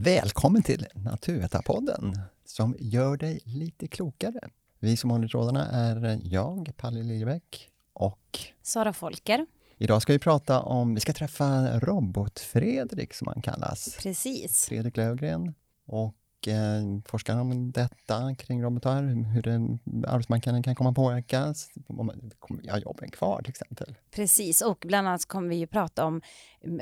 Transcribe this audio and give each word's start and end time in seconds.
Välkommen 0.00 0.62
till 0.62 0.86
Naturvetarpodden 0.94 2.18
som 2.44 2.76
gör 2.78 3.16
dig 3.16 3.40
lite 3.44 3.88
klokare. 3.88 4.40
Vi 4.78 4.96
som 4.96 5.10
håller 5.10 5.28
trådarna 5.28 5.66
är 5.66 6.20
jag, 6.22 6.72
Palle 6.76 7.02
Liljebäck 7.02 7.70
och 7.92 8.38
Sara 8.62 8.92
Folker. 8.92 9.46
Idag 9.76 10.02
ska 10.02 10.12
vi 10.12 10.18
prata 10.18 10.60
om, 10.60 10.94
vi 10.94 11.00
ska 11.00 11.12
träffa 11.12 11.80
Robot-Fredrik 11.80 13.14
som 13.14 13.28
han 13.28 13.42
kallas. 13.42 13.96
Precis. 14.02 14.66
Fredrik 14.66 14.96
Lövgren 14.96 15.54
och 15.86 16.14
eh, 16.46 17.00
forskar 17.04 17.40
om 17.40 17.72
detta 17.72 18.34
kring 18.34 18.62
robotar, 18.62 19.02
hur 19.02 19.42
det, 19.42 19.78
arbetsmarknaden 20.08 20.62
kan 20.62 20.74
komma 20.74 20.90
att 20.90 20.96
påverkas, 20.96 21.68
om 21.86 22.30
kommer 22.38 22.70
ha 22.70 22.78
jobben 22.78 23.10
kvar 23.10 23.42
till 23.42 23.50
exempel. 23.50 23.94
Precis, 24.10 24.60
och 24.60 24.84
bland 24.86 25.08
annat 25.08 25.26
kommer 25.26 25.48
vi 25.48 25.56
ju 25.56 25.66
prata 25.66 26.04
om 26.04 26.20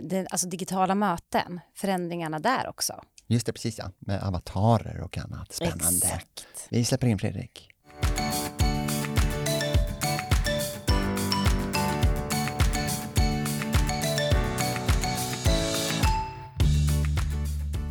det, 0.03 0.27
alltså 0.31 0.49
digitala 0.49 0.95
möten, 0.95 1.61
förändringarna 1.75 2.39
där 2.39 2.69
också. 2.69 3.05
Just 3.27 3.47
det, 3.47 3.53
precis 3.53 3.79
ja, 3.79 3.91
med 3.99 4.23
avatarer 4.23 5.01
och 5.01 5.19
annat 5.19 5.53
spännande. 5.53 6.07
Exakt. 6.07 6.47
Vi 6.71 6.85
släpper 6.85 7.07
in 7.07 7.19
Fredrik. 7.19 7.76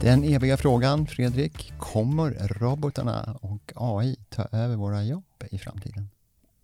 Den 0.05 0.23
eviga 0.23 0.57
frågan, 0.57 1.07
Fredrik, 1.07 1.73
kommer 1.77 2.31
robotarna 2.59 3.39
och 3.41 3.73
AI 3.75 4.15
ta 4.29 4.43
över 4.51 4.75
våra 4.75 5.03
jobb 5.03 5.43
i 5.51 5.57
framtiden? 5.57 6.09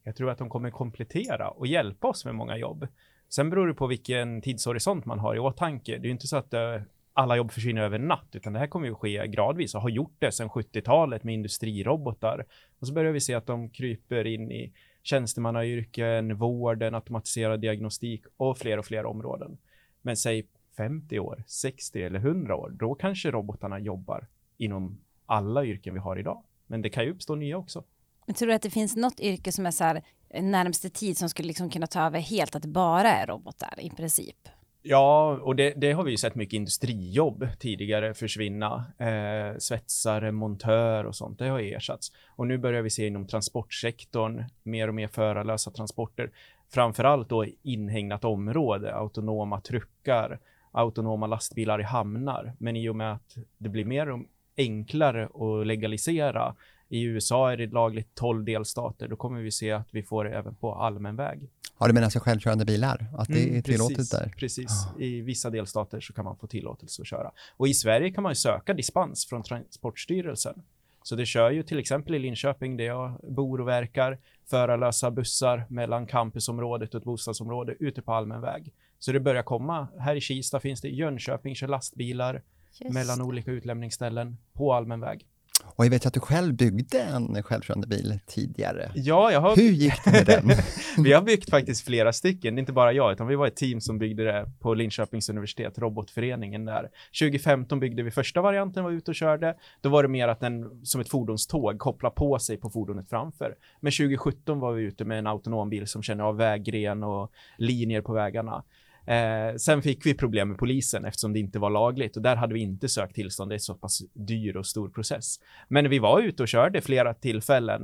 Jag 0.04 0.16
tror 0.16 0.30
att 0.30 0.38
de 0.38 0.50
kommer 0.50 0.72
komplettera 0.72 1.50
och 1.50 1.68
hjälpa 1.68 2.08
oss 2.08 2.26
med 2.26 2.36
många 2.36 2.58
jobb. 2.58 2.88
Sen 3.30 3.50
beror 3.50 3.68
det 3.68 3.74
på 3.74 3.88
vilken 3.88 4.42
tidshorisont 4.42 5.06
man 5.06 5.20
har 5.20 5.36
i 5.36 5.40
åtanke. 5.40 5.92
Det 5.92 5.98
är 5.98 6.06
ju 6.06 6.12
inte 6.12 6.28
så 6.28 6.38
att 6.38 6.54
eh, 6.54 6.82
alla 7.14 7.38
jobb 7.38 7.52
försvinner 7.52 7.82
över 7.82 8.00
en 8.00 8.08
natt, 8.08 8.30
utan 8.32 8.54
det 8.54 8.60
här 8.60 8.68
kommer 8.68 8.88
ju 8.88 8.96
ske 8.96 9.28
gradvis 9.28 9.76
och 9.76 9.82
har 9.82 9.90
gjort 9.90 10.16
det 10.20 10.32
sedan 10.32 10.50
70-talet 10.50 11.24
med 11.24 11.34
industrirobotar. 11.34 12.46
Och 12.80 12.88
så 12.88 12.94
börjar 12.94 13.12
vi 13.12 13.22
se 13.22 13.34
att 13.34 13.48
de 13.48 13.70
kryper 13.70 14.28
in 14.28 14.52
i 14.52 14.74
tjänstemannayrken, 15.04 16.38
vården, 16.38 16.96
automatiserad 16.96 17.62
diagnostik 17.62 18.24
och 18.38 18.58
fler 18.58 18.78
och 18.78 18.86
fler 18.86 19.06
områden. 19.06 19.58
Men 20.02 20.18
säg 20.18 20.48
50 20.82 21.20
år, 21.20 21.44
60 21.48 22.04
eller 22.04 22.20
100 22.20 22.56
år, 22.56 22.70
då 22.70 22.96
kanske 22.96 23.32
robotarna 23.32 23.80
jobbar 23.80 24.28
inom 24.58 25.00
alla 25.26 25.66
yrken 25.66 25.94
vi 25.94 26.00
har 26.00 26.20
idag. 26.20 26.44
Men 26.68 26.82
det 26.82 26.90
kan 26.90 27.04
ju 27.04 27.12
uppstå 27.12 27.36
nya 27.36 27.58
också. 27.58 27.84
Jag 28.26 28.36
tror 28.36 28.52
att 28.52 28.62
det 28.62 28.70
finns 28.70 28.96
något 28.96 29.20
yrke 29.20 29.52
som 29.52 29.66
är 29.66 29.72
så 29.72 29.84
här 29.84 30.04
närmste 30.42 30.90
tid 30.90 31.18
som 31.18 31.30
skulle 31.30 31.48
liksom 31.48 31.70
kunna 31.70 31.88
ta 31.88 32.02
över 32.06 32.20
helt, 32.20 32.56
att 32.56 32.62
det 32.62 32.68
bara 32.68 33.12
är 33.12 33.28
robotar 33.28 33.74
i 33.78 33.90
princip? 33.90 34.38
Ja, 34.84 35.40
och 35.42 35.56
det, 35.56 35.74
det, 35.78 35.92
har 35.92 36.04
vi 36.04 36.12
ju 36.12 36.18
sett 36.18 36.36
mycket 36.36 36.54
industrijobb 36.54 37.48
tidigare 37.60 38.14
försvinna. 38.14 38.86
Eh, 38.98 39.58
svetsare, 39.58 40.32
montör 40.32 41.04
och 41.04 41.16
sånt, 41.16 41.40
det 41.40 41.48
har 41.48 41.60
ersatts. 41.60 42.12
Och 42.28 42.48
nu 42.48 42.58
börjar 42.58 42.82
vi 42.82 42.90
se 42.90 43.08
inom 43.08 43.28
transportsektorn 43.28 44.44
mer 44.64 44.88
och 44.88 44.96
mer 44.96 45.08
förarlösa 45.08 45.72
transporter. 45.72 46.32
Framförallt 46.70 47.30
då 47.30 47.46
inhägnat 47.62 48.26
område, 48.26 48.96
autonoma 48.96 49.62
truckar, 49.62 50.40
autonoma 50.72 51.28
lastbilar 51.28 51.80
i 51.80 51.84
hamnar. 51.84 52.54
Men 52.58 52.76
i 52.76 52.90
och 52.90 52.96
med 52.96 53.14
att 53.14 53.38
det 53.58 53.70
blir 53.70 53.86
mer 53.86 54.20
enklare 54.58 55.26
att 55.26 55.68
legalisera. 55.68 56.56
I 56.90 57.04
USA 57.04 57.52
är 57.52 57.58
det 57.58 57.68
lagligt 57.68 58.16
12 58.16 58.46
delstater. 58.46 59.08
Då 59.08 59.16
kommer 59.16 59.42
vi 59.42 59.52
se 59.52 59.72
att 59.72 59.88
vi 59.92 60.04
får 60.04 60.24
det 60.24 60.30
även 60.38 60.56
på 60.56 60.76
allmän 60.76 61.16
väg. 61.16 61.50
Ja, 61.80 61.88
du 61.88 61.94
menar 61.94 62.06
alltså 62.06 62.20
självkörande 62.20 62.66
bilar? 62.66 63.06
Att 63.18 63.28
det 63.28 63.44
Mm, 63.44 63.58
är 63.58 63.62
tillåtet 63.62 63.98
precis, 63.98 64.10
där? 64.10 64.34
Precis. 64.38 64.72
Ah. 64.72 65.00
I 65.00 65.22
vissa 65.22 65.50
delstater 65.50 66.00
så 66.00 66.14
kan 66.14 66.26
man 66.26 66.38
få 66.38 66.48
tillåtelse 66.48 67.02
att 67.02 67.08
köra. 67.08 67.32
Och 67.58 67.68
i 67.68 67.74
Sverige 67.74 68.12
kan 68.12 68.24
man 68.24 68.32
ju 68.32 68.36
söka 68.36 68.74
dispens 68.74 69.26
från 69.26 69.44
Transportstyrelsen. 69.44 70.62
Så 71.04 71.16
det 71.16 71.26
kör 71.26 71.52
ju 71.52 71.64
till 71.64 71.80
exempel 71.80 72.16
i 72.16 72.20
Linköping 72.20 72.78
där 72.78 72.86
jag 72.86 73.20
bor 73.24 73.62
och 73.62 73.68
verkar 73.68 74.20
förarlösa 74.50 75.12
bussar 75.12 75.66
mellan 75.70 76.08
campusområdet 76.08 76.94
och 76.94 77.00
ett 77.00 77.06
bostadsområde 77.06 77.76
ute 77.80 78.02
på 78.02 78.14
allmän 78.14 78.42
väg. 78.42 78.74
Så 79.00 79.12
det 79.12 79.20
börjar 79.20 79.44
komma. 79.44 79.88
Här 80.00 80.16
i 80.16 80.22
Kista 80.22 80.60
finns 80.60 80.82
det 80.82 80.88
i 80.88 80.96
Jönköping 80.96 81.56
kör 81.56 81.68
lastbilar 81.68 82.42
Just 82.80 82.94
mellan 82.94 83.22
olika 83.22 83.52
utlämningsställen 83.52 84.38
på 84.54 84.74
allmän 84.74 85.00
väg. 85.00 85.28
Och 85.76 85.86
jag 85.86 85.90
vet 85.90 86.06
att 86.06 86.14
du 86.14 86.20
själv 86.20 86.54
byggde 86.54 87.02
en 87.02 87.44
självkörande 87.44 87.88
bil 87.88 88.20
tidigare. 88.28 88.92
Ja, 88.96 89.32
jag 89.32 89.42
har 89.42 89.56
Hur 89.56 89.72
gick 89.72 90.04
det 90.06 90.12
med 90.12 90.26
den? 90.26 90.52
Vi 91.04 91.14
har 91.14 91.22
byggt 91.22 91.50
faktiskt 91.50 91.86
flera 91.86 92.14
stycken, 92.14 92.60
inte 92.60 92.74
bara 92.74 92.94
jag, 92.94 93.12
utan 93.12 93.28
vi 93.28 93.36
var 93.36 93.48
ett 93.48 93.56
team 93.56 93.82
som 93.82 93.98
byggde 93.98 94.24
det 94.24 94.52
på 94.60 94.74
Linköpings 94.74 95.30
universitet, 95.30 95.78
robotföreningen 95.78 96.66
där. 96.66 96.90
2015 97.20 97.80
byggde 97.80 98.04
vi 98.04 98.12
första 98.12 98.42
varianten, 98.42 98.84
var 98.84 98.92
ute 98.92 99.12
och 99.12 99.16
körde. 99.16 99.56
Då 99.82 99.90
var 99.90 100.04
det 100.04 100.10
mer 100.10 100.28
att 100.28 100.40
den 100.40 100.86
som 100.86 101.02
ett 101.02 101.10
fordonståg 101.10 101.80
kopplar 101.80 102.10
på 102.10 102.40
sig 102.40 102.58
på 102.58 102.70
fordonet 102.70 103.10
framför. 103.10 103.56
Men 103.80 103.92
2017 103.92 104.60
var 104.60 104.74
vi 104.74 104.84
ute 104.84 105.06
med 105.06 105.20
en 105.20 105.28
autonom 105.28 105.70
bil 105.70 105.88
som 105.88 106.04
känner 106.04 106.24
av 106.24 106.38
väggren 106.38 107.04
och 107.04 107.32
linjer 107.58 108.02
på 108.02 108.14
vägarna. 108.14 108.64
Eh, 109.06 109.56
sen 109.56 109.82
fick 109.82 110.06
vi 110.06 110.14
problem 110.14 110.50
med 110.50 110.58
polisen 110.58 111.06
eftersom 111.06 111.34
det 111.34 111.40
inte 111.40 111.60
var 111.60 111.70
lagligt 111.70 112.16
och 112.16 112.22
där 112.22 112.36
hade 112.36 112.54
vi 112.54 112.60
inte 112.60 112.90
sökt 112.90 113.16
tillstånd. 113.16 113.52
Det 113.52 113.56
är 113.56 113.60
så 113.60 113.76
pass 113.76 114.02
dyr 114.14 114.58
och 114.58 114.66
stor 114.66 114.90
process. 114.90 115.40
Men 115.68 115.90
vi 115.90 116.00
var 116.00 116.22
ute 116.22 116.44
och 116.44 116.50
körde 116.50 116.82
flera 116.82 117.14
tillfällen, 117.14 117.84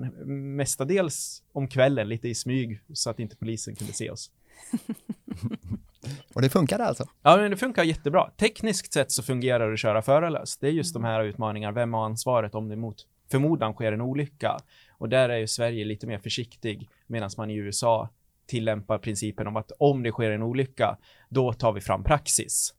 mestadels 0.55 1.43
om 1.51 1.67
kvällen, 1.67 2.09
lite 2.09 2.27
i 2.27 2.35
smyg 2.35 2.81
så 2.93 3.09
att 3.09 3.19
inte 3.19 3.35
polisen 3.35 3.75
kunde 3.75 3.93
se 3.93 4.09
oss. 4.11 4.31
Och 6.33 6.41
det 6.41 6.49
funkade 6.49 6.85
alltså? 6.85 7.05
Ja, 7.21 7.37
men 7.37 7.51
det 7.51 7.57
funkar 7.57 7.83
jättebra. 7.83 8.29
Tekniskt 8.37 8.93
sett 8.93 9.11
så 9.11 9.23
fungerar 9.23 9.67
det 9.67 9.73
att 9.73 9.79
köra 9.79 10.01
förarlöst. 10.01 10.61
Det 10.61 10.67
är 10.67 10.71
just 10.71 10.93
de 10.93 11.03
här 11.03 11.23
utmaningarna. 11.23 11.71
Vem 11.73 11.93
har 11.93 12.05
ansvaret 12.05 12.55
om 12.55 12.69
det 12.69 12.75
mot 12.75 13.07
förmodan 13.31 13.73
sker 13.73 13.91
en 13.91 14.01
olycka? 14.01 14.57
Och 14.89 15.09
där 15.09 15.29
är 15.29 15.37
ju 15.37 15.47
Sverige 15.47 15.85
lite 15.85 16.07
mer 16.07 16.19
försiktig 16.19 16.89
medan 17.07 17.29
man 17.37 17.49
i 17.49 17.55
USA 17.55 18.09
tillämpar 18.47 18.97
principen 18.97 19.47
om 19.47 19.55
att 19.55 19.71
om 19.79 20.03
det 20.03 20.11
sker 20.11 20.31
en 20.31 20.43
olycka, 20.43 20.97
då 21.29 21.53
tar 21.53 21.73
vi 21.73 21.81
fram 21.81 22.03
praxis. 22.03 22.73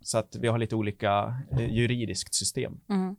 Så 0.00 0.18
att 0.18 0.36
vi 0.40 0.48
har 0.48 0.58
lite 0.58 0.76
olika 0.76 1.34
eh, 1.52 1.74
juridiskt 1.74 2.34
system. 2.34 2.80
Mm. 2.90 3.16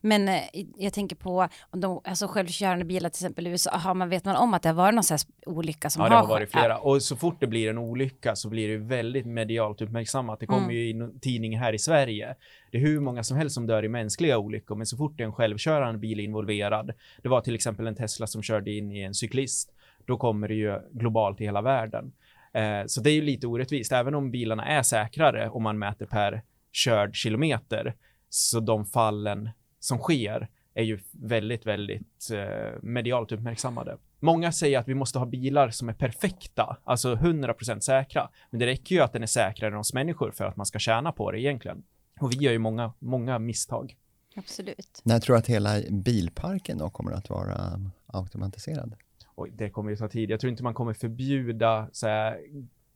Men 0.00 0.28
eh, 0.28 0.40
jag 0.76 0.92
tänker 0.92 1.16
på 1.16 1.48
de, 1.72 2.00
alltså 2.04 2.26
självkörande 2.26 2.84
bilar 2.84 3.10
till 3.10 3.18
exempel 3.24 3.46
i 3.46 3.50
USA, 3.50 3.70
har 3.70 3.94
man, 3.94 4.08
vet 4.08 4.24
man 4.24 4.36
om 4.36 4.54
att 4.54 4.62
det 4.62 4.68
har 4.68 4.74
varit 4.76 4.94
någon 4.94 5.04
sån 5.04 5.14
här 5.46 5.52
olycka 5.56 5.90
som 5.90 6.02
Ja, 6.02 6.08
det 6.08 6.14
har 6.14 6.26
varit 6.26 6.50
flera. 6.50 6.78
Och 6.78 7.02
så 7.02 7.16
fort 7.16 7.40
det 7.40 7.46
blir 7.46 7.70
en 7.70 7.78
olycka 7.78 8.36
så 8.36 8.48
blir 8.48 8.68
det 8.68 8.76
väldigt 8.76 9.26
medialt 9.26 9.80
uppmärksammat. 9.80 10.40
Det 10.40 10.46
kommer 10.46 10.62
Mm. 10.62 10.76
ju 10.76 10.90
in 10.90 11.20
tidning 11.20 11.58
här 11.58 11.72
i 11.72 11.78
Sverige. 11.78 12.34
Det 12.70 12.78
är 12.78 12.82
hur 12.82 13.00
många 13.00 13.22
som 13.24 13.36
helst 13.36 13.54
som 13.54 13.66
dör 13.66 13.84
i 13.84 13.88
mänskliga 13.88 14.38
olyckor, 14.38 14.76
men 14.76 14.86
så 14.86 14.96
fort 14.96 15.16
det 15.16 15.22
är 15.22 15.26
en 15.26 15.32
självkörande 15.32 15.98
bil 15.98 16.20
involverad. 16.20 16.92
Det 17.22 17.28
var 17.28 17.40
till 17.40 17.54
exempel 17.54 17.86
en 17.86 17.94
Tesla 17.96 18.26
som 18.26 18.42
körde 18.42 18.72
in 18.72 18.92
i 18.92 19.00
en 19.00 19.14
cyklist. 19.14 19.72
Då 20.06 20.16
kommer 20.16 20.48
det 20.48 20.54
ju 20.54 20.78
globalt 20.92 21.40
i 21.40 21.44
hela 21.44 21.62
världen. 21.62 22.12
Eh, 22.54 22.82
så 22.86 23.00
det 23.00 23.10
är 23.10 23.14
ju 23.14 23.22
lite 23.22 23.46
orättvist, 23.46 23.92
även 23.92 24.14
om 24.14 24.30
bilarna 24.30 24.64
är 24.64 24.82
säkrare 24.82 25.48
om 25.48 25.62
man 25.62 25.78
mäter 25.78 26.06
per 26.06 26.42
körd 26.72 27.14
kilometer. 27.16 27.94
Så 28.28 28.60
de 28.60 28.84
fallen 28.86 29.50
som 29.82 29.98
sker 29.98 30.48
är 30.74 30.82
ju 30.82 30.98
väldigt, 31.10 31.66
väldigt 31.66 32.30
eh, 32.32 32.82
medialt 32.82 33.32
uppmärksammade. 33.32 33.96
Många 34.20 34.52
säger 34.52 34.78
att 34.78 34.88
vi 34.88 34.94
måste 34.94 35.18
ha 35.18 35.26
bilar 35.26 35.70
som 35.70 35.88
är 35.88 35.92
perfekta, 35.92 36.76
alltså 36.84 37.14
100% 37.14 37.80
säkra. 37.80 38.28
Men 38.50 38.60
det 38.60 38.66
räcker 38.66 38.94
ju 38.94 39.00
att 39.00 39.12
den 39.12 39.22
är 39.22 39.26
säkrare 39.26 39.72
än 39.72 39.78
oss 39.78 39.94
människor 39.94 40.30
för 40.30 40.44
att 40.44 40.56
man 40.56 40.66
ska 40.66 40.78
tjäna 40.78 41.12
på 41.12 41.30
det 41.30 41.40
egentligen. 41.40 41.82
Och 42.20 42.32
vi 42.32 42.36
gör 42.36 42.52
ju 42.52 42.58
många, 42.58 42.92
många 42.98 43.38
misstag. 43.38 43.96
Absolut. 44.36 45.00
När 45.04 45.20
tror 45.20 45.34
du 45.34 45.38
att 45.38 45.46
hela 45.46 45.80
bilparken 45.90 46.78
då 46.78 46.90
kommer 46.90 47.12
att 47.12 47.30
vara 47.30 47.80
automatiserad? 48.06 48.94
Och 49.34 49.48
det 49.52 49.70
kommer 49.70 49.90
ju 49.90 49.96
ta 49.96 50.08
tid. 50.08 50.30
Jag 50.30 50.40
tror 50.40 50.50
inte 50.50 50.62
man 50.62 50.74
kommer 50.74 50.94
förbjuda 50.94 51.88
så 51.92 52.06
här, 52.06 52.40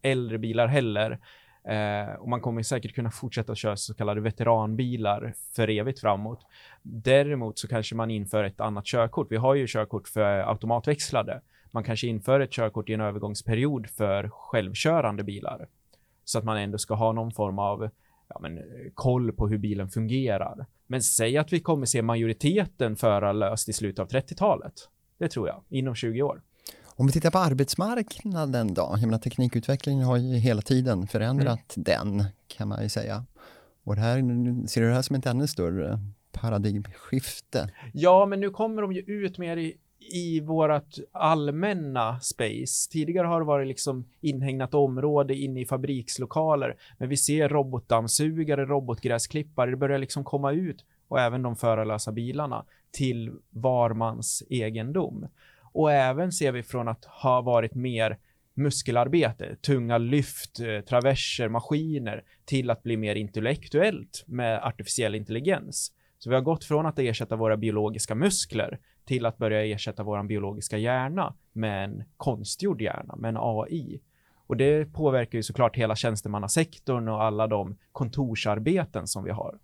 äldre 0.03 0.39
bilar 0.39 0.67
heller. 0.67 1.21
Eh, 1.67 2.15
och 2.15 2.29
man 2.29 2.41
kommer 2.41 2.63
säkert 2.63 2.95
kunna 2.95 3.11
fortsätta 3.11 3.55
köra 3.55 3.77
så 3.77 3.95
kallade 3.95 4.21
veteranbilar 4.21 5.35
för 5.57 5.71
evigt 5.71 6.01
framåt. 6.01 6.47
Däremot 6.83 7.59
så 7.59 7.69
kanske 7.69 7.95
man 7.95 8.11
inför 8.11 8.45
ett 8.45 8.61
annat 8.61 8.85
körkort. 8.85 9.27
Vi 9.31 9.37
har 9.37 9.55
ju 9.55 9.67
körkort 9.67 10.09
för 10.09 10.23
automatväxlade. 10.23 11.41
Man 11.71 11.85
kanske 11.85 12.07
inför 12.07 12.41
ett 12.41 12.53
körkort 12.53 12.89
i 12.89 12.93
en 12.93 13.01
övergångsperiod 13.01 13.87
för 13.91 14.29
självkörande 14.29 15.25
bilar. 15.25 15.69
Så 16.25 16.39
att 16.39 16.45
man 16.45 16.57
ändå 16.57 16.79
ska 16.79 16.95
ha 16.95 17.13
någon 17.13 17.33
form 17.33 17.59
av 17.59 17.91
ja, 18.29 18.39
men, 18.41 18.63
koll 18.95 19.33
på 19.33 19.49
hur 19.49 19.59
bilen 19.59 19.89
fungerar. 19.89 20.67
Men 20.87 21.03
säg 21.03 21.39
att 21.39 21.53
vi 21.53 21.61
kommer 21.61 21.87
se 21.87 22.03
majoriteten 22.03 22.97
förarlöst 22.97 23.69
i 23.69 23.73
slutet 23.73 23.99
av 23.99 24.09
30-talet. 24.09 24.73
Det 25.19 25.29
tror 25.29 25.49
jag, 25.49 25.63
inom 25.69 25.95
20 25.95 26.23
år. 26.23 26.43
Om 26.99 27.07
vi 27.07 27.13
tittar 27.13 27.31
på 27.31 27.39
arbetsmarknaden 27.39 28.75
då, 28.75 28.89
jag 28.91 29.03
menar 29.03 29.19
teknikutvecklingen 29.19 30.05
har 30.05 30.17
ju 30.17 30.37
hela 30.37 30.63
tiden 30.63 31.07
förändrat 31.07 31.73
den 31.77 32.25
kan 32.47 32.69
man 32.69 32.83
ju 32.83 32.89
säga. 32.89 33.25
Och 33.85 33.95
det 33.95 34.01
här, 34.01 34.17
ser 34.69 34.81
du 34.81 34.89
det 34.89 34.95
här 34.95 35.03
som 35.03 35.17
ett 35.17 35.27
ännu 35.27 35.47
större 35.47 36.01
paradigmskifte? 36.33 37.71
Ja, 37.93 38.27
men 38.27 38.41
nu 38.41 38.51
kommer 38.51 38.83
de 38.83 38.93
ju 38.93 39.01
ut 39.01 39.39
mer 39.39 39.57
i 39.57 39.77
i 40.13 40.41
vårt 40.41 40.95
allmänna 41.13 42.21
space. 42.21 42.91
Tidigare 42.91 43.27
har 43.27 43.41
det 43.41 43.47
varit 43.47 43.69
liksom 43.69 44.05
inhägnat 44.21 44.75
område 44.75 45.35
inne 45.35 45.61
i 45.61 45.67
fabrikslokaler, 45.67 46.77
men 46.99 47.09
vi 47.09 47.17
ser 47.17 47.49
robotdammsugare, 47.49 48.65
robotgräsklippare, 48.65 49.71
det 49.71 49.77
börjar 49.77 49.99
liksom 49.99 50.25
komma 50.25 50.53
ut 50.53 50.85
och 51.09 51.21
även 51.21 51.43
de 51.43 51.57
förarlösa 51.57 52.13
bilarna 52.13 52.65
till 52.91 53.33
var 53.51 53.95
mans 53.95 54.43
egendom. 54.49 55.27
Och 55.77 55.93
även 55.93 56.33
ser 56.33 56.53
vi 56.53 56.63
från 56.63 56.89
att 56.89 57.05
ha 57.05 57.41
varit 57.41 57.75
mer 57.75 58.19
muskelarbete, 58.55 59.57
tunga 59.57 59.99
lyft, 59.99 60.61
eh, 60.61 60.81
traverser, 60.81 61.49
maskiner 61.49 62.23
till 62.45 62.71
att 62.71 62.83
bli 62.83 62.97
mer 62.97 63.15
intellektuellt 63.15 64.25
med 64.27 64.63
artificiell 64.63 65.15
intelligens. 65.15 65.93
Så 66.19 66.31
vi 66.31 66.35
har 66.35 66.43
gått 66.43 66.65
från 66.65 66.87
att 66.87 66.99
ersätta 66.99 67.37
våra 67.37 67.57
biologiska 67.57 68.15
muskler 68.15 68.79
till 69.05 69.27
att 69.27 69.39
börja 69.39 69.65
ersätta 69.65 70.03
vår 70.03 70.23
biologiska 70.23 70.79
hjärna 70.79 71.35
med 71.53 71.85
en 71.85 72.05
konstgjord 72.17 72.83
hjärna, 72.83 73.17
med 73.17 73.29
en 73.29 73.37
AI. 73.41 74.01
Och 74.47 74.57
det 74.57 74.93
påverkar 74.93 75.39
ju 75.39 75.43
såklart 75.43 75.77
hela 75.77 75.97
tjänstemannasektorn 75.97 77.09
och 77.09 77.23
alla 77.23 77.47
de 77.47 77.77
kontorsarbeten 77.93 79.07
som 79.07 79.25
vi 79.25 79.31
har. 79.31 79.59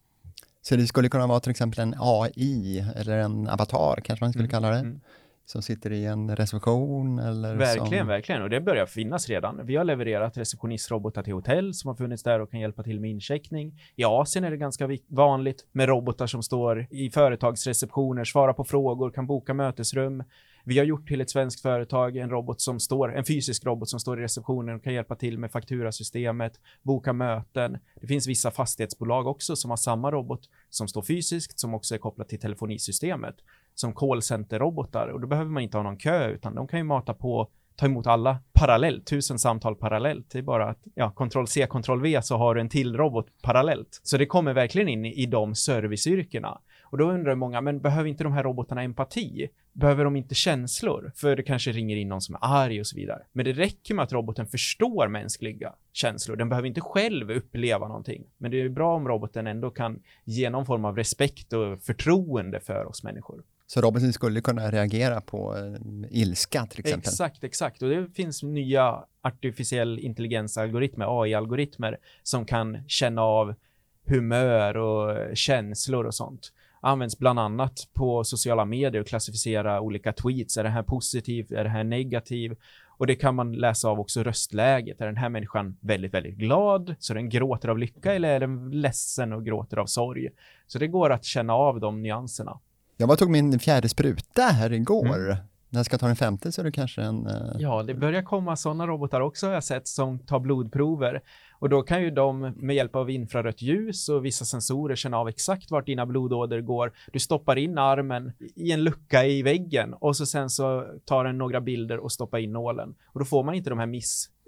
Så 0.62 0.76
det 0.76 0.86
skulle 0.86 1.08
kunna 1.08 1.26
vara 1.26 1.40
till 1.40 1.50
exempel 1.50 1.80
en 1.80 1.94
AI 1.98 2.84
eller 2.96 3.18
en 3.18 3.48
avatar 3.48 4.00
kanske 4.04 4.24
man 4.24 4.32
skulle 4.32 4.44
Mm, 4.44 4.50
kalla 4.50 4.70
det, 4.70 4.78
mm. 4.78 5.00
Som 5.44 5.62
sitter 5.62 5.92
i 5.92 6.06
en 6.06 6.36
reception 6.36 7.18
eller 7.18 7.56
Verkligen, 7.56 8.02
som... 8.02 8.08
verkligen. 8.08 8.42
Och 8.42 8.50
det 8.50 8.60
börjar 8.60 8.86
finnas 8.86 9.28
redan. 9.28 9.66
Vi 9.66 9.76
har 9.76 9.84
levererat 9.84 10.36
receptionistrobotar 10.36 11.22
till 11.22 11.32
hotell 11.32 11.74
som 11.74 11.88
har 11.88 11.94
funnits 11.94 12.22
där 12.22 12.40
och 12.40 12.50
kan 12.50 12.60
hjälpa 12.60 12.82
till 12.82 13.00
med 13.00 13.10
incheckning. 13.10 13.80
I 13.96 14.04
Asien 14.04 14.44
är 14.44 14.50
det 14.50 14.56
ganska 14.56 14.88
vanligt 15.08 15.66
med 15.72 15.88
robotar 15.88 16.26
som 16.26 16.42
står 16.42 16.86
i 16.90 17.10
företagsreceptioner, 17.10 18.24
svarar 18.24 18.52
på 18.52 18.64
frågor, 18.64 19.10
kan 19.10 19.26
boka 19.26 19.54
mötesrum. 19.54 20.22
Vi 20.64 20.78
har 20.78 20.84
gjort 20.84 21.08
till 21.08 21.20
ett 21.20 21.30
svenskt 21.30 21.60
företag 21.60 22.16
en 22.16 22.30
robot 22.30 22.60
som 22.60 22.80
står, 22.80 23.16
en 23.16 23.24
fysisk 23.24 23.66
robot 23.66 23.88
som 23.88 24.00
står 24.00 24.20
i 24.20 24.22
receptionen 24.22 24.76
och 24.76 24.84
kan 24.84 24.94
hjälpa 24.94 25.14
till 25.14 25.38
med 25.38 25.50
fakturasystemet, 25.50 26.60
boka 26.82 27.12
möten. 27.12 27.78
Det 28.00 28.06
finns 28.06 28.26
vissa 28.26 28.50
fastighetsbolag 28.50 29.26
också 29.26 29.56
som 29.56 29.70
har 29.70 29.76
samma 29.76 30.10
robot 30.10 30.40
som 30.70 30.88
står 30.88 31.02
fysiskt, 31.02 31.58
som 31.58 31.74
också 31.74 31.94
är 31.94 31.98
kopplat 31.98 32.28
till 32.28 32.40
telefonisystemet, 32.40 33.34
som 33.74 33.94
callcenter-robotar. 33.94 35.08
Och 35.08 35.20
då 35.20 35.26
behöver 35.26 35.50
man 35.50 35.62
inte 35.62 35.76
ha 35.76 35.82
någon 35.82 35.96
kö, 35.96 36.28
utan 36.28 36.54
de 36.54 36.68
kan 36.68 36.78
ju 36.78 36.84
mata 36.84 37.14
på 37.14 37.48
ta 37.76 37.86
emot 37.86 38.06
alla 38.06 38.38
parallellt, 38.52 39.06
tusen 39.06 39.38
samtal 39.38 39.74
parallellt. 39.76 40.30
Det 40.30 40.38
är 40.38 40.42
bara 40.42 40.68
att, 40.68 40.78
ja, 40.94 41.10
Ctrl 41.10 41.44
C, 41.46 41.66
Ctrl 41.70 42.00
V 42.00 42.22
så 42.22 42.36
har 42.36 42.54
du 42.54 42.60
en 42.60 42.68
till 42.68 42.96
robot 42.96 43.26
parallellt. 43.42 44.00
Så 44.02 44.16
det 44.16 44.26
kommer 44.26 44.54
verkligen 44.54 44.88
in 44.88 45.04
i, 45.04 45.22
i 45.22 45.26
de 45.26 45.54
serviceyrkena. 45.54 46.58
Och 46.82 46.98
då 46.98 47.10
undrar 47.10 47.34
många, 47.34 47.60
men 47.60 47.80
behöver 47.80 48.08
inte 48.08 48.24
de 48.24 48.32
här 48.32 48.42
robotarna 48.42 48.82
empati? 48.82 49.48
Behöver 49.72 50.04
de 50.04 50.16
inte 50.16 50.34
känslor? 50.34 51.12
För 51.16 51.36
det 51.36 51.42
kanske 51.42 51.72
ringer 51.72 51.96
in 51.96 52.08
någon 52.08 52.20
som 52.20 52.34
är 52.34 52.38
arg 52.42 52.80
och 52.80 52.86
så 52.86 52.96
vidare. 52.96 53.22
Men 53.32 53.44
det 53.44 53.52
räcker 53.52 53.94
med 53.94 54.02
att 54.02 54.12
roboten 54.12 54.46
förstår 54.46 55.08
mänskliga 55.08 55.74
känslor. 55.92 56.36
Den 56.36 56.48
behöver 56.48 56.68
inte 56.68 56.80
själv 56.80 57.30
uppleva 57.30 57.88
någonting. 57.88 58.24
Men 58.38 58.50
det 58.50 58.60
är 58.60 58.68
bra 58.68 58.94
om 58.94 59.08
roboten 59.08 59.46
ändå 59.46 59.70
kan 59.70 60.02
ge 60.24 60.50
någon 60.50 60.66
form 60.66 60.84
av 60.84 60.96
respekt 60.96 61.52
och 61.52 61.82
förtroende 61.82 62.60
för 62.60 62.84
oss 62.84 63.04
människor. 63.04 63.42
Så 63.72 63.80
Robinson 63.80 64.12
skulle 64.12 64.40
kunna 64.40 64.70
reagera 64.70 65.20
på 65.20 65.56
eh, 65.56 66.20
ilska 66.20 66.66
till 66.66 66.80
exempel? 66.80 67.08
Exakt, 67.08 67.44
exakt. 67.44 67.82
Och 67.82 67.88
det 67.88 68.14
finns 68.14 68.42
nya 68.42 69.04
artificiell 69.22 69.98
intelligensalgoritmer, 69.98 71.22
AI-algoritmer, 71.22 71.96
som 72.22 72.46
kan 72.46 72.78
känna 72.88 73.22
av 73.22 73.54
humör 74.06 74.76
och 74.76 75.36
känslor 75.36 76.06
och 76.06 76.14
sånt. 76.14 76.52
Används 76.80 77.18
bland 77.18 77.38
annat 77.38 77.88
på 77.92 78.24
sociala 78.24 78.64
medier 78.64 79.00
och 79.00 79.06
klassificera 79.06 79.80
olika 79.80 80.12
tweets. 80.12 80.56
Är 80.56 80.62
det 80.62 80.70
här 80.70 80.82
positivt? 80.82 81.50
Är 81.50 81.64
det 81.64 81.70
här 81.70 81.84
negativt? 81.84 82.58
Och 82.86 83.06
det 83.06 83.14
kan 83.14 83.34
man 83.34 83.52
läsa 83.52 83.88
av 83.88 84.00
också 84.00 84.22
röstläget. 84.22 85.00
Är 85.00 85.06
den 85.06 85.16
här 85.16 85.28
människan 85.28 85.76
väldigt, 85.80 86.14
väldigt 86.14 86.36
glad? 86.36 86.94
Så 86.98 87.14
den 87.14 87.28
gråter 87.28 87.68
av 87.68 87.78
lycka 87.78 88.14
eller 88.14 88.28
är 88.28 88.40
den 88.40 88.70
ledsen 88.70 89.32
och 89.32 89.44
gråter 89.44 89.76
av 89.76 89.86
sorg? 89.86 90.28
Så 90.66 90.78
det 90.78 90.86
går 90.86 91.10
att 91.10 91.24
känna 91.24 91.54
av 91.54 91.80
de 91.80 92.02
nyanserna. 92.02 92.60
Jag 93.02 93.06
var 93.06 93.14
och 93.14 93.18
tog 93.18 93.30
min 93.30 93.58
fjärde 93.58 93.88
spruta 93.88 94.42
här 94.42 94.72
igår. 94.72 95.06
Mm. 95.06 95.36
När 95.70 95.78
jag 95.78 95.86
ska 95.86 95.98
ta 95.98 96.06
den 96.06 96.16
femte 96.16 96.52
så 96.52 96.60
är 96.60 96.64
det 96.64 96.72
kanske 96.72 97.02
en... 97.02 97.26
eh, 97.26 97.32
Ja, 97.58 97.82
det 97.82 97.94
börjar 97.94 98.22
komma 98.22 98.56
sådana 98.56 98.86
robotar 98.86 99.20
också 99.20 99.46
har 99.46 99.54
jag 99.54 99.64
sett 99.64 99.88
som 99.88 100.18
tar 100.18 100.40
blodprover. 100.40 101.20
Och 101.58 101.68
då 101.68 101.82
kan 101.82 102.02
ju 102.02 102.10
de 102.10 102.40
med 102.56 102.76
hjälp 102.76 102.96
av 102.96 103.10
infrarött 103.10 103.62
ljus 103.62 104.08
och 104.08 104.24
vissa 104.24 104.44
sensorer 104.44 104.96
känna 104.96 105.18
av 105.18 105.28
exakt 105.28 105.70
vart 105.70 105.86
dina 105.86 106.06
blodåder 106.06 106.60
går. 106.60 106.92
Du 107.12 107.18
stoppar 107.18 107.56
in 107.56 107.78
armen 107.78 108.32
i 108.54 108.72
en 108.72 108.84
lucka 108.84 109.24
i 109.26 109.42
väggen 109.42 109.94
och 109.94 110.16
så 110.16 110.26
sen 110.26 110.50
så 110.50 110.84
tar 111.04 111.24
den 111.24 111.38
några 111.38 111.60
bilder 111.60 111.98
och 111.98 112.12
stoppar 112.12 112.38
in 112.38 112.52
nålen. 112.52 112.94
Och 113.06 113.20
då 113.20 113.24
får 113.24 113.44
man 113.44 113.54
inte 113.54 113.70
de 113.70 113.78
här 113.78 113.86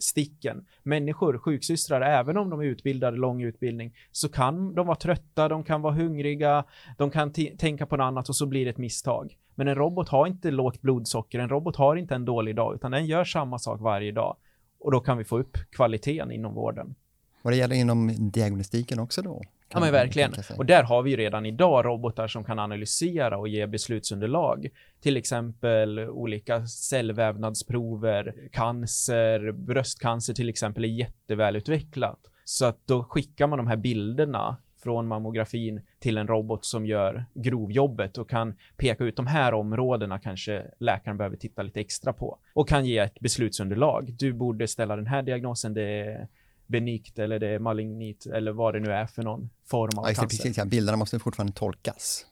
sticken. 0.05 0.67
Människor, 0.83 1.39
sjuksystrar, 1.39 2.01
även 2.01 2.37
om 2.37 2.51
de 2.51 2.61
är 2.61 2.65
utbildade, 2.65 3.17
lång 3.17 3.43
utbildning, 3.43 3.95
så 4.12 4.29
kan 4.29 4.75
de 4.75 4.87
vara 4.87 4.97
trötta, 4.97 5.49
de 5.49 5.65
kan 5.65 5.83
vara 5.83 5.95
hungriga, 5.95 6.65
de 6.99 7.11
kan 7.11 7.33
tänka 7.33 7.87
på 7.87 7.97
något 7.97 8.05
annat 8.05 8.29
och 8.29 8.37
så 8.37 8.47
blir 8.47 8.65
det 8.65 8.71
ett 8.71 8.79
misstag. 8.79 9.37
Men 9.55 9.69
en 9.69 9.75
robot 9.75 10.09
har 10.09 10.27
inte 10.27 10.51
lågt 10.51 10.81
blodsocker, 10.81 11.39
en 11.39 11.49
robot 11.49 11.77
har 11.77 11.97
inte 11.97 12.15
en 12.15 12.25
dålig 12.25 12.56
dag, 12.56 12.75
utan 12.75 12.91
den 12.91 13.06
gör 13.06 13.25
samma 13.25 13.59
sak 13.59 13.81
varje 13.81 14.12
dag. 14.12 14.37
Och 14.81 14.93
då 14.93 15.01
kan 15.01 15.19
vi 15.19 15.25
få 15.25 15.39
upp 15.39 15.56
kvaliteten 15.71 16.33
inom 16.33 16.55
vården. 16.55 16.95
Vad 17.44 17.52
det 17.52 17.56
gäller 17.56 17.76
inom 17.76 18.31
diagnostiken 18.31 18.99
också 18.99 19.23
då? 19.23 19.43
Ja 19.69 19.81
men 19.81 19.93
verkligen. 19.93 20.32
Och 20.58 20.67
där 20.67 20.82
har 20.82 21.02
vi 21.02 21.11
ju 21.11 21.17
redan 21.17 21.46
idag 21.46 21.85
robotar 21.85 22.29
som 22.29 22.44
kan 22.44 22.58
analysera 22.58 23.38
och 23.38 23.49
ge 23.49 23.67
beslutsunderlag. 23.67 24.69
Till 25.00 25.17
exempel 25.17 25.99
olika 25.99 26.67
cellvävnadsprover, 26.67 28.35
cancer, 28.52 29.52
bröstcancer 29.52 30.35
till 30.35 30.49
exempel 30.49 30.85
är 30.85 30.88
jättevälutvecklat. 30.88 32.19
Så 32.44 32.67
att 32.67 32.79
då 32.87 33.05
skickar 33.05 33.46
man 33.46 33.58
de 33.58 33.67
här 33.67 33.76
bilderna 33.76 34.56
från 34.82 35.06
mammografin 35.06 35.81
till 35.99 36.19
en 36.19 36.26
robot 36.26 36.64
som 36.64 36.87
gör 36.87 37.25
grovjobbet 37.35 38.19
och 38.19 38.31
kan 38.31 38.55
peka 38.76 39.05
ut 39.05 39.17
de 39.17 39.26
här 39.26 39.55
områdena 39.55 40.19
kanske 40.19 40.67
läkaren 40.79 41.17
behöver 41.17 41.37
titta 41.37 41.62
lite 41.62 41.81
extra 41.81 42.12
på 42.12 42.38
och 42.55 42.69
kan 42.69 42.87
ge 42.87 42.99
ett 42.99 43.20
beslutsunderlag. 43.20 44.14
Du 44.19 44.32
borde 44.32 44.69
ställa 44.69 44.96
den 44.96 45.06
här 45.06 45.23
diagnosen, 45.23 45.75
det 45.75 45.82
är 45.82 46.29
benigt 46.67 47.19
eller 47.19 47.39
det 47.39 47.49
är 47.49 47.59
malignit 47.59 48.27
eller 48.27 48.53
vad 48.53 48.75
det 48.75 48.81
nu 48.81 48.93
är 48.93 49.07
för 49.07 49.23
någon 49.23 49.51
form 49.67 49.99
av 49.99 50.05
Ja, 50.09 50.15
cancer. 50.15 50.23
precis, 50.23 50.59
ja. 50.59 50.65
Bilderna 50.65 50.97
måste 50.97 51.19
fortfarande 51.19 51.53
tolkas. 51.53 52.27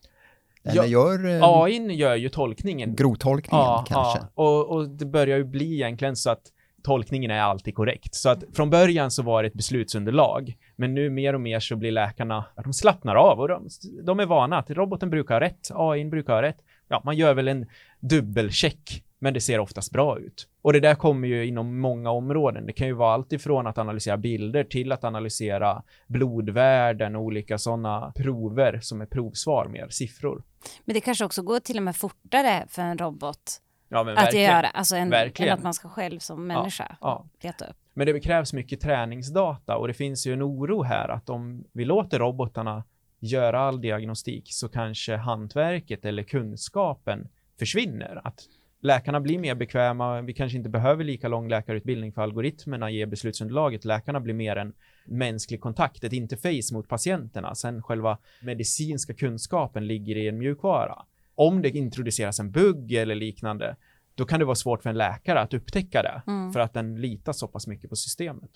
Ja, 0.63 0.71
Eller 0.71 0.85
gör 0.85 1.27
eh, 1.37 1.41
AI 1.43 1.93
gör 1.95 2.15
ju 2.15 2.29
tolkningen. 2.29 2.97
grovtolkningen 2.97 3.65
Ja, 3.67 3.85
kanske. 3.89 4.19
ja. 4.19 4.43
Och, 4.43 4.67
och 4.77 4.89
det 4.89 5.07
börjar 5.07 5.37
ju 5.39 5.45
bli 5.45 5.75
egentligen 5.75 6.17
så 6.17 6.31
att 6.31 6.43
tolkningen 6.83 7.31
är 7.31 7.41
alltid 7.41 7.75
korrekt. 7.75 8.15
Så 8.15 8.29
att 8.31 8.45
från 8.55 8.71
början 8.71 9.11
så 9.11 9.23
var 9.23 9.43
det 9.43 9.47
ett 9.47 9.55
beslutsunderlag, 9.55 10.57
men 10.77 10.95
nu 10.95 11.11
mer 11.11 11.35
och 11.35 11.41
mer 11.41 11.61
så 11.61 11.77
blir 11.77 11.91
läkarna, 11.93 12.45
ja, 12.57 12.63
de 12.63 12.73
slappnar 12.73 13.15
av 13.15 13.41
och 13.41 13.49
de, 13.49 13.69
de 14.03 14.21
är 14.21 14.27
vana 14.27 14.59
att 14.59 14.71
roboten 14.71 15.11
brukar 15.11 15.35
ha 15.35 15.41
rätt, 15.41 15.71
AI 15.75 16.05
brukar 16.05 16.33
ha 16.35 16.43
rätt. 16.43 16.59
Ja, 16.89 17.03
man 17.05 17.17
gör 17.17 17.35
väl 17.35 17.49
en 17.49 17.67
dubbelcheck, 18.01 19.05
men 19.23 19.35
det 19.35 19.41
ser 19.41 19.59
oftast 19.59 19.93
bra 19.93 20.19
ut. 20.19 20.49
Och 20.63 20.73
det 20.73 20.81
där 20.81 20.95
kommer 20.95 21.29
ju 21.29 21.47
inom 21.47 21.81
många 21.81 22.11
områden. 22.11 22.67
Det 22.67 22.73
kan 22.73 22.87
ju 22.87 22.93
vara 22.93 23.15
allt 23.15 23.33
ifrån 23.33 23.67
att 23.67 23.79
analysera 23.79 24.17
bilder 24.17 24.65
till 24.65 24.93
att 24.93 25.05
analysera 25.05 25.83
blodvärden 26.07 27.17
och 27.17 27.23
olika 27.23 27.59
sådana 27.59 28.13
prover 28.17 28.81
som 28.81 29.01
är 29.01 29.07
provsvar 29.07 29.69
mer, 29.69 29.89
siffror. 29.89 30.43
Men 30.85 30.95
det 30.95 31.01
kanske 31.01 31.25
också 31.25 31.43
går 31.43 31.61
till 31.61 31.77
och 31.77 31.83
med 31.83 31.97
fortare 31.97 32.65
för 32.69 32.83
en 32.83 32.99
robot 32.99 33.61
Ja, 33.89 34.01
att 34.01 34.07
verkligen. 34.07 34.51
göra, 34.51 34.67
alltså 34.67 34.97
en, 34.97 35.13
än 35.13 35.53
att 35.53 35.63
man 35.63 35.75
ska 35.75 35.89
själv 35.89 36.19
som 36.19 36.47
människa 36.47 36.97
ja. 37.01 37.27
leta 37.41 37.65
upp. 37.65 37.77
Men 37.95 38.07
det 38.07 38.21
krävs 38.21 38.53
mycket 38.53 38.81
träningsdata 38.81 39.77
och 39.77 39.89
det 39.89 39.95
finns 39.95 40.27
ju 40.27 40.33
en 40.33 40.43
oro 40.43 40.83
här 40.83 41.09
att 41.09 41.31
om 41.31 41.65
vi 41.73 41.85
låter 41.85 42.19
robotarna 42.19 42.85
göra 43.19 43.61
all 43.61 43.81
diagnostik 43.81 44.45
så 44.53 44.69
kanske 44.69 45.17
hantverket 45.17 46.05
eller 46.05 46.23
kunskapen 46.23 47.29
försvinner. 47.59 48.21
Att 48.25 48.41
läkarna 48.83 49.21
blir 49.21 49.39
mer 49.39 49.55
bekväma, 49.55 50.23
vi 50.23 50.33
kanske 50.35 50.59
inte 50.59 50.71
behöver 50.71 51.05
lika 51.05 51.29
lång 51.29 51.49
läkarutbildning 51.49 52.13
för 52.13 52.23
algoritmerna 52.23 52.91
ger 52.91 53.07
beslutsunderlaget. 53.07 53.85
Läkarna 53.85 54.21
blir 54.21 54.35
mer 54.35 54.57
en 54.57 54.73
mänsklig 55.05 55.61
kontakt, 55.61 56.05
ett 56.05 56.13
interface 56.13 56.75
mot 56.75 56.89
patienterna. 56.89 57.55
Sen 57.55 57.83
själva 57.83 58.19
medicinska 58.43 59.15
kunskapen 59.15 59.87
ligger 59.87 60.17
i 60.17 60.29
en 60.29 60.39
mjukvara. 60.39 61.03
Om 61.35 61.63
det 61.63 61.69
introduceras 61.71 62.41
en 62.41 62.51
bugg 62.51 62.93
eller 62.93 63.15
liknande, 63.15 63.77
då 64.15 64.25
kan 64.25 64.39
det 64.39 64.45
vara 64.45 64.55
svårt 64.55 64.83
för 64.83 64.91
en 64.91 64.99
läkare 64.99 65.41
att 65.41 65.55
upptäcka 65.55 66.03
det 66.03 66.23
Mm. 66.27 66.53
för 66.53 66.61
att 66.61 66.75
den 66.75 67.01
litar 67.01 67.33
så 67.33 67.49
pass 67.49 67.67
mycket 67.67 67.91
på 67.91 67.97
systemet. 67.97 68.51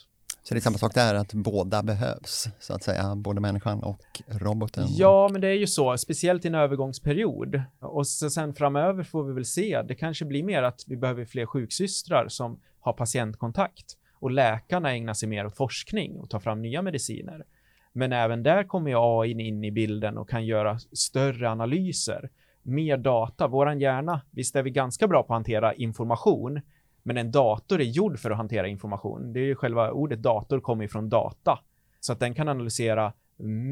Så 0.49 0.55
det 0.55 0.59
är 0.59 0.61
samma 0.61 0.79
sak 0.79 0.95
där, 0.95 1.15
att 1.15 1.35
båda 1.35 1.83
behövs, 1.83 2.49
så 2.61 2.75
att 2.75 2.83
säga, 2.83 3.15
både 3.17 3.41
människan 3.41 3.83
och 3.83 4.23
roboten. 4.29 4.87
Ja, 4.89 5.29
men 5.33 5.41
det 5.41 5.49
är 5.49 5.59
ju 5.59 5.67
så, 5.67 5.99
speciellt 5.99 6.45
i 6.45 6.49
en 6.49 6.55
övergångsperiod. 6.55 7.63
Och 7.81 8.07
så 8.07 8.31
sen 8.31 8.55
framöver 8.55 9.05
får 9.05 9.25
vi 9.25 9.33
väl 9.33 9.45
se, 9.45 9.83
det 9.83 9.95
kanske 9.95 10.25
blir 10.25 10.43
mer 10.43 10.63
att 10.63 10.85
vi 10.87 10.97
behöver 10.97 11.25
fler 11.25 11.47
sjuksystrar 11.47 12.29
som 12.29 12.61
har 12.81 12.93
patientkontakt 12.93 13.97
och 14.15 14.31
läkarna 14.31 14.93
ägnar 14.95 15.15
sig 15.15 15.29
mer 15.29 15.47
åt 15.47 15.57
forskning 15.57 16.17
och 16.17 16.31
tar 16.31 16.41
fram 16.41 16.63
nya 16.63 16.83
mediciner. 16.83 17.45
Men 17.93 18.13
även 18.13 18.43
där 18.43 18.65
kommer 18.65 18.91
ju 18.91 18.97
AI 18.99 19.31
in 19.31 19.65
i 19.65 19.73
bilden 19.73 20.19
och 20.19 20.29
kan 20.31 20.47
göra 20.47 20.79
större 20.79 21.51
analyser. 21.51 22.31
mer 22.63 22.97
data. 22.97 23.49
Våran 23.49 23.81
hjärna, 23.81 24.21
visst 24.31 24.57
är 24.57 24.63
vi 24.63 24.71
ganska 24.71 25.09
bra 25.09 25.23
på 25.23 25.33
att 25.33 25.37
hantera 25.37 25.75
information, 25.75 26.61
men 27.07 27.17
en 27.17 27.31
dator 27.31 27.81
är 27.81 27.85
gjord 27.85 28.19
för 28.19 28.31
att 28.31 28.37
hantera 28.37 28.69
information. 28.69 29.33
Det 29.33 29.41
är 29.41 29.45
ju 29.45 29.55
själva 29.55 29.91
ordet 29.91 30.23
dator 30.23 30.61
kommer 30.61 30.85
ifrån 30.85 31.09
data, 31.09 31.59
så 32.01 32.13
att 32.13 32.21
den 32.21 32.35
kan 32.35 32.49
analysera 32.49 33.13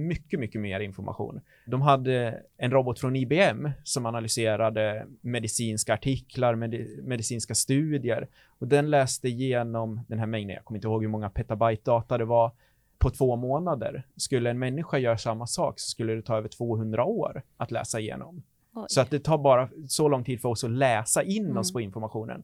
mycket, 0.09 0.41
mycket 0.41 0.61
mer 0.61 0.81
information. 0.81 1.41
De 1.67 1.83
hade 1.83 2.43
en 2.57 2.71
robot 2.71 3.01
från 3.01 3.17
IBM 3.17 3.71
som 3.85 4.07
analyserade 4.07 5.07
medicinska 5.21 5.95
artiklar, 5.95 6.55
med, 6.55 6.87
medicinska 7.03 7.55
studier 7.55 8.29
och 8.59 8.69
den 8.69 8.91
läste 8.91 9.29
igenom 9.29 10.01
den 10.09 10.19
här 10.19 10.27
mängden, 10.27 10.55
jag 10.55 10.65
kommer 10.65 10.79
inte 10.79 10.89
ihåg 10.89 11.03
hur 11.03 11.11
många 11.11 11.31
petabyte 11.31 11.83
data 11.85 12.19
det 12.19 12.25
var, 12.25 12.53
på 12.99 13.11
två 13.11 13.37
månader. 13.37 14.07
Skulle 14.17 14.51
en 14.51 14.59
människa 14.59 14.99
göra 14.99 15.19
samma 15.19 15.47
sak 15.47 15.81
så 15.81 15.89
skulle 15.89 16.15
det 16.15 16.23
ta 16.23 16.37
över 16.37 16.49
200 16.49 17.05
år 17.05 17.43
att 17.57 17.71
läsa 17.71 18.01
igenom. 18.01 18.43
Oj. 18.75 18.85
Så 18.89 19.01
att 19.01 19.11
det 19.11 19.21
tar 19.21 19.39
bara 19.39 19.69
så 19.89 20.09
lång 20.09 20.25
tid 20.25 20.41
för 20.41 20.49
oss 20.49 20.65
att 20.65 20.71
läsa 20.71 21.23
in 21.23 21.45
mm. 21.45 21.57
oss 21.57 21.73
på 21.73 21.81
informationen. 21.81 22.43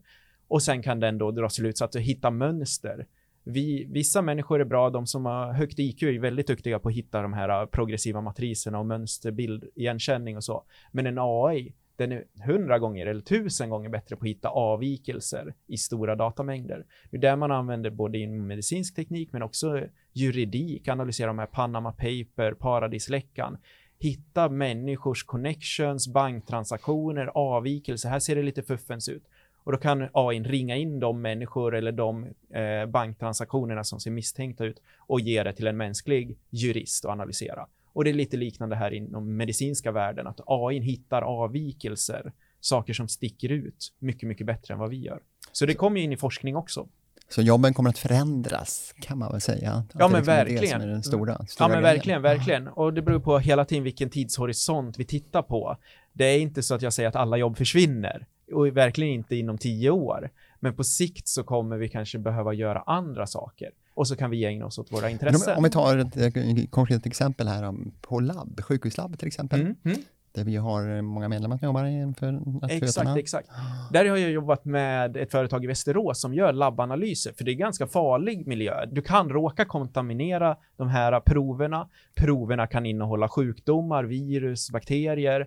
Och 0.51 0.63
sen 0.63 0.83
kan 0.83 1.01
den 1.01 1.19
då 1.19 1.31
dra 1.31 1.49
slutsatser 1.49 1.99
och 1.99 2.05
hitta 2.05 2.31
mönster 2.31 3.07
vi, 3.45 3.87
vissa 3.91 4.23
människor 4.23 4.61
är 4.61 4.65
bra, 4.65 4.91
de 4.91 5.07
som 5.07 5.27
har 5.27 5.53
högt 5.53 5.79
IQ 5.79 6.03
är 6.03 6.19
väldigt 6.19 6.47
duktiga 6.47 6.79
på 6.79 6.89
att 6.89 6.95
hitta 6.95 7.23
de 7.23 7.33
här 7.33 7.61
äh, 7.61 7.67
progressiva 7.67 8.21
matriserna 8.21 8.79
och 8.79 8.87
mönsterbild, 8.87 9.65
igenkänning 9.75 10.37
och 10.37 10.45
så. 10.45 10.65
Men 10.93 11.07
en 11.07 11.19
AI, 11.19 11.75
den 11.97 12.13
är 12.13 12.25
hundra 12.47 12.79
gånger 12.79 13.07
eller 13.07 13.21
tusen 13.21 13.71
gånger 13.71 13.89
bättre 13.89 14.17
på 14.17 14.25
att 14.25 14.29
hitta 14.29 14.49
avvikelser 14.49 15.55
i 15.67 15.77
stora 15.77 16.17
datamängder. 16.17 16.87
Det 17.11 17.17
är 17.17 17.21
där 17.21 17.37
man 17.37 17.51
använder 17.51 17.91
både 17.91 18.19
inom 18.19 18.47
medicinsk 18.47 18.95
teknik 18.95 19.33
men 19.33 19.43
också 19.43 19.81
juridik, 20.13 20.89
analysera 20.89 21.27
de 21.27 21.39
här 21.39 21.47
Panama 21.47 21.93
Paper, 21.93 22.53
paradisläckan, 22.53 23.59
hitta 23.99 24.49
människors 24.49 25.25
connections, 25.25 26.09
banktransaktioner, 26.09 27.27
avvikelser. 27.35 28.09
Här 28.09 28.19
ser 28.19 28.37
det 28.37 28.43
lite 28.43 28.63
fuffens 28.63 29.09
ut. 29.09 29.23
Och 29.65 29.73
då 29.73 29.79
kan 29.79 30.09
AI 30.13 30.41
ringa 30.41 30.77
in 30.77 31.01
de 31.01 31.23
människor 31.23 31.77
eller 31.77 31.93
de 31.93 32.27
eh, 32.55 32.87
banktransaktionerna 32.87 33.85
som 33.85 34.01
ser 34.01 34.11
misstänkta 34.11 34.65
ut 34.65 34.83
och 34.99 35.21
ge 35.21 35.43
det 35.43 35.53
till 35.53 35.67
en 35.67 35.77
mänsklig 35.77 36.39
jurist 36.51 37.05
att 37.05 37.11
analysera. 37.11 37.67
Och 37.93 38.05
det 38.05 38.11
är 38.11 38.15
lite 38.15 38.37
liknande 38.37 38.77
här 38.77 38.91
inom 38.91 39.37
medicinska 39.37 39.93
världen, 39.93 40.27
att 40.27 40.41
AI 40.47 40.81
hittar 40.81 41.23
avvikelser, 41.23 42.33
saker 42.61 42.93
som 42.93 43.09
sticker 43.09 43.49
ut 43.53 43.93
mycket, 43.99 44.29
mycket 44.29 44.47
bättre 44.47 44.75
än 44.75 44.81
vad 44.81 44.91
vi 44.91 44.97
gör. 44.97 45.21
Så 45.53 45.67
det 45.67 45.75
kommer 45.75 45.99
ju 45.99 46.05
in 46.05 46.13
i 46.13 46.17
forskning 46.17 46.57
också. 46.57 46.89
Så 47.29 47.43
jobben 47.43 47.75
kommer 47.75 47.91
att 47.91 47.99
förändras, 47.99 48.95
kan 49.01 49.19
man 49.19 49.33
väl 49.33 49.41
säga? 49.41 49.85
ja, 49.93 50.09
men 50.09 50.11
liksom 50.11 50.35
verkligen. 50.35 50.81
Den 50.81 51.03
stora, 51.03 51.47
stora 51.47 51.69
ja, 51.69 51.75
men 51.75 51.83
verkligen, 51.83 52.23
verkligen. 52.23 52.69
Och 52.69 52.95
det 52.95 53.03
beror 53.03 53.21
på 53.21 53.39
hela 53.39 53.65
tiden 53.65 53.85
vilken 53.85 54.11
tidshorisont 54.11 54.99
vi 54.99 55.05
tittar 55.05 55.43
på. 55.43 55.77
Det 56.13 56.25
är 56.25 56.39
inte 56.39 56.63
så 56.63 56.75
att 56.75 56.83
jag 56.83 56.93
säger 56.93 57.09
att 57.09 57.17
alla 57.17 57.37
jobb 57.37 57.57
försvinner, 57.57 58.27
och 58.53 58.77
verkligen 58.77 59.13
inte 59.13 59.37
inom 59.37 59.59
tio 59.59 59.91
år. 59.91 60.31
Men 60.61 60.77
på 60.77 60.85
sikt 60.85 61.29
så 61.29 61.43
kommer 61.43 61.77
vi 61.77 61.89
kanske 61.89 62.19
behöva 62.19 62.53
göra 62.53 62.83
andra 62.87 63.27
saker 63.27 63.71
och 63.95 64.09
så 64.09 64.17
kan 64.17 64.31
vi 64.31 64.45
ägna 64.45 64.67
oss 64.67 64.79
åt 64.79 64.93
våra 64.93 65.11
intressen. 65.11 65.57
Om 65.57 65.65
vi 65.65 65.71
tar 65.71 65.97
ett 65.97 66.71
konkret 66.71 67.07
exempel 67.07 67.49
här 67.49 67.75
på 68.01 68.21
labb, 68.21 68.61
sjukhuslabb 68.61 69.19
till 69.19 69.29
exempel. 69.29 69.61
Mm, 69.61 69.77
mm. 69.85 69.99
Där 70.33 70.45
vi 70.45 70.57
har 70.57 71.03
många 71.03 71.29
medlemmar 71.29 71.59
som 71.59 71.67
jobbar 71.67 71.85
inför 71.85 72.41
Exakt, 72.71 73.17
exakt. 73.17 73.49
Där 73.93 74.09
har 74.09 74.17
jag 74.17 74.31
jobbat 74.31 74.65
med 74.65 75.17
ett 75.17 75.31
företag 75.31 75.65
i 75.65 75.67
Västerås 75.67 76.21
som 76.21 76.35
gör 76.35 76.53
labbanalyser, 76.53 77.33
för 77.33 77.45
det 77.45 77.51
är 77.51 77.55
ganska 77.55 77.87
farlig 77.87 78.47
miljö. 78.47 78.87
Du 78.87 79.03
kan 79.03 79.29
råka 79.29 79.65
kontaminera 79.65 80.57
de 80.77 80.89
här 80.89 81.21
proverna. 81.21 81.89
Proverna 82.15 82.67
kan 82.67 82.87
innehålla 82.87 83.29
sjukdomar, 83.29 84.05
virus, 84.05 84.71
bakterier 84.71 85.47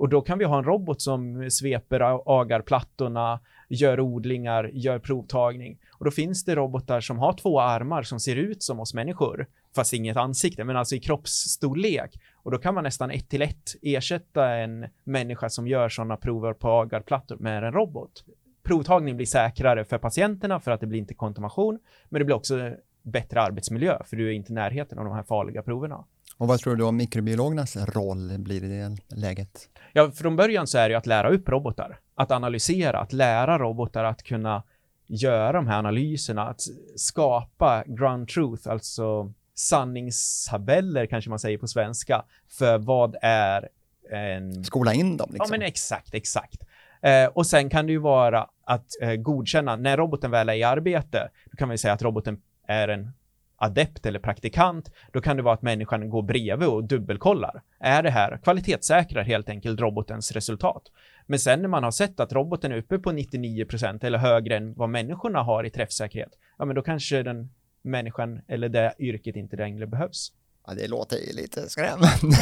och 0.00 0.08
då 0.08 0.20
kan 0.20 0.38
vi 0.38 0.44
ha 0.44 0.58
en 0.58 0.64
robot 0.64 1.02
som 1.02 1.50
sveper 1.50 2.00
agarplattorna, 2.40 3.40
gör 3.68 4.00
odlingar, 4.00 4.70
gör 4.72 4.98
provtagning. 4.98 5.78
Och 5.98 6.04
då 6.04 6.10
finns 6.10 6.44
det 6.44 6.54
robotar 6.54 7.00
som 7.00 7.18
har 7.18 7.32
två 7.32 7.60
armar 7.60 8.02
som 8.02 8.20
ser 8.20 8.36
ut 8.36 8.62
som 8.62 8.80
oss 8.80 8.94
människor, 8.94 9.46
fast 9.74 9.92
inget 9.92 10.16
ansikte, 10.16 10.64
men 10.64 10.76
alltså 10.76 10.94
i 10.94 11.00
kroppsstorlek. 11.00 12.20
Och 12.34 12.50
då 12.50 12.58
kan 12.58 12.74
man 12.74 12.84
nästan 12.84 13.10
ett 13.10 13.28
till 13.28 13.42
ett 13.42 13.74
ersätta 13.82 14.54
en 14.54 14.86
människa 15.04 15.48
som 15.48 15.68
gör 15.68 15.88
sådana 15.88 16.16
prover 16.16 16.52
på 16.52 16.68
agarplattor 16.68 17.36
med 17.36 17.64
en 17.64 17.72
robot. 17.72 18.24
Provtagning 18.62 19.16
blir 19.16 19.26
säkrare 19.26 19.84
för 19.84 19.98
patienterna 19.98 20.60
för 20.60 20.70
att 20.70 20.80
det 20.80 20.86
blir 20.86 20.98
inte 20.98 21.14
kontamination, 21.14 21.78
men 22.08 22.18
det 22.18 22.24
blir 22.24 22.36
också 22.36 22.74
bättre 23.02 23.42
arbetsmiljö, 23.42 23.98
för 24.04 24.16
du 24.16 24.28
är 24.28 24.32
inte 24.32 24.52
i 24.52 24.54
närheten 24.54 24.98
av 24.98 25.04
de 25.04 25.14
här 25.14 25.22
farliga 25.22 25.62
proverna. 25.62 26.04
Och 26.40 26.48
vad 26.48 26.60
tror 26.60 26.76
du 26.76 26.84
om 26.84 26.96
mikrobiologernas 26.96 27.76
roll 27.76 28.38
blir 28.38 28.64
i 28.64 28.68
det 28.68 28.96
läget? 29.16 29.68
Ja, 29.92 30.10
från 30.10 30.36
början 30.36 30.66
så 30.66 30.78
är 30.78 30.88
det 30.88 30.92
ju 30.92 30.98
att 30.98 31.06
lära 31.06 31.28
upp 31.28 31.48
robotar, 31.48 31.98
att 32.14 32.30
analysera, 32.30 32.98
att 32.98 33.12
lära 33.12 33.58
robotar 33.58 34.04
att 34.04 34.22
kunna 34.22 34.62
göra 35.06 35.52
de 35.52 35.66
här 35.66 35.78
analyserna, 35.78 36.48
att 36.48 36.60
skapa 36.96 37.84
ground 37.86 38.28
truth, 38.28 38.68
alltså 38.68 39.32
sanningstabeller 39.54 41.06
kanske 41.06 41.30
man 41.30 41.38
säger 41.38 41.58
på 41.58 41.68
svenska, 41.68 42.24
för 42.48 42.78
vad 42.78 43.16
är 43.22 43.68
en... 44.10 44.64
Skola 44.64 44.94
in 44.94 45.16
dem 45.16 45.28
liksom. 45.32 45.46
Ja, 45.50 45.58
men 45.58 45.66
exakt, 45.66 46.14
exakt. 46.14 46.62
Eh, 47.02 47.26
och 47.26 47.46
sen 47.46 47.70
kan 47.70 47.86
det 47.86 47.92
ju 47.92 47.98
vara 47.98 48.46
att 48.64 48.86
eh, 49.02 49.14
godkänna, 49.14 49.76
när 49.76 49.96
roboten 49.96 50.30
väl 50.30 50.48
är 50.48 50.54
i 50.54 50.62
arbete, 50.62 51.28
då 51.50 51.56
kan 51.56 51.68
man 51.68 51.74
ju 51.74 51.78
säga 51.78 51.94
att 51.94 52.02
roboten 52.02 52.40
är 52.66 52.88
en 52.88 53.12
adept 53.60 54.06
eller 54.06 54.18
praktikant, 54.18 54.90
då 55.12 55.20
kan 55.20 55.36
det 55.36 55.42
vara 55.42 55.54
att 55.54 55.62
människan 55.62 56.10
går 56.10 56.22
bredvid 56.22 56.68
och 56.68 56.84
dubbelkollar. 56.84 57.62
Är 57.80 58.02
det 58.02 58.10
här 58.10 58.38
kvalitetssäkrar 58.42 59.22
helt 59.22 59.48
enkelt 59.48 59.80
robotens 59.80 60.32
resultat? 60.32 60.82
Men 61.26 61.38
sen 61.38 61.62
när 61.62 61.68
man 61.68 61.84
har 61.84 61.90
sett 61.90 62.20
att 62.20 62.32
roboten 62.32 62.72
är 62.72 62.76
uppe 62.76 62.98
på 62.98 63.12
99% 63.12 64.04
eller 64.04 64.18
högre 64.18 64.56
än 64.56 64.74
vad 64.74 64.88
människorna 64.88 65.42
har 65.42 65.64
i 65.64 65.70
träffsäkerhet, 65.70 66.32
ja 66.58 66.64
men 66.64 66.76
då 66.76 66.82
kanske 66.82 67.22
den 67.22 67.50
människan 67.82 68.40
eller 68.48 68.68
det 68.68 68.94
yrket 68.98 69.36
inte 69.36 69.56
längre 69.56 69.86
behövs. 69.86 70.32
Ja, 70.66 70.74
det 70.74 70.88
låter 70.88 71.16
ju 71.16 71.32
lite 71.32 71.68
skrämmande. 71.68 72.36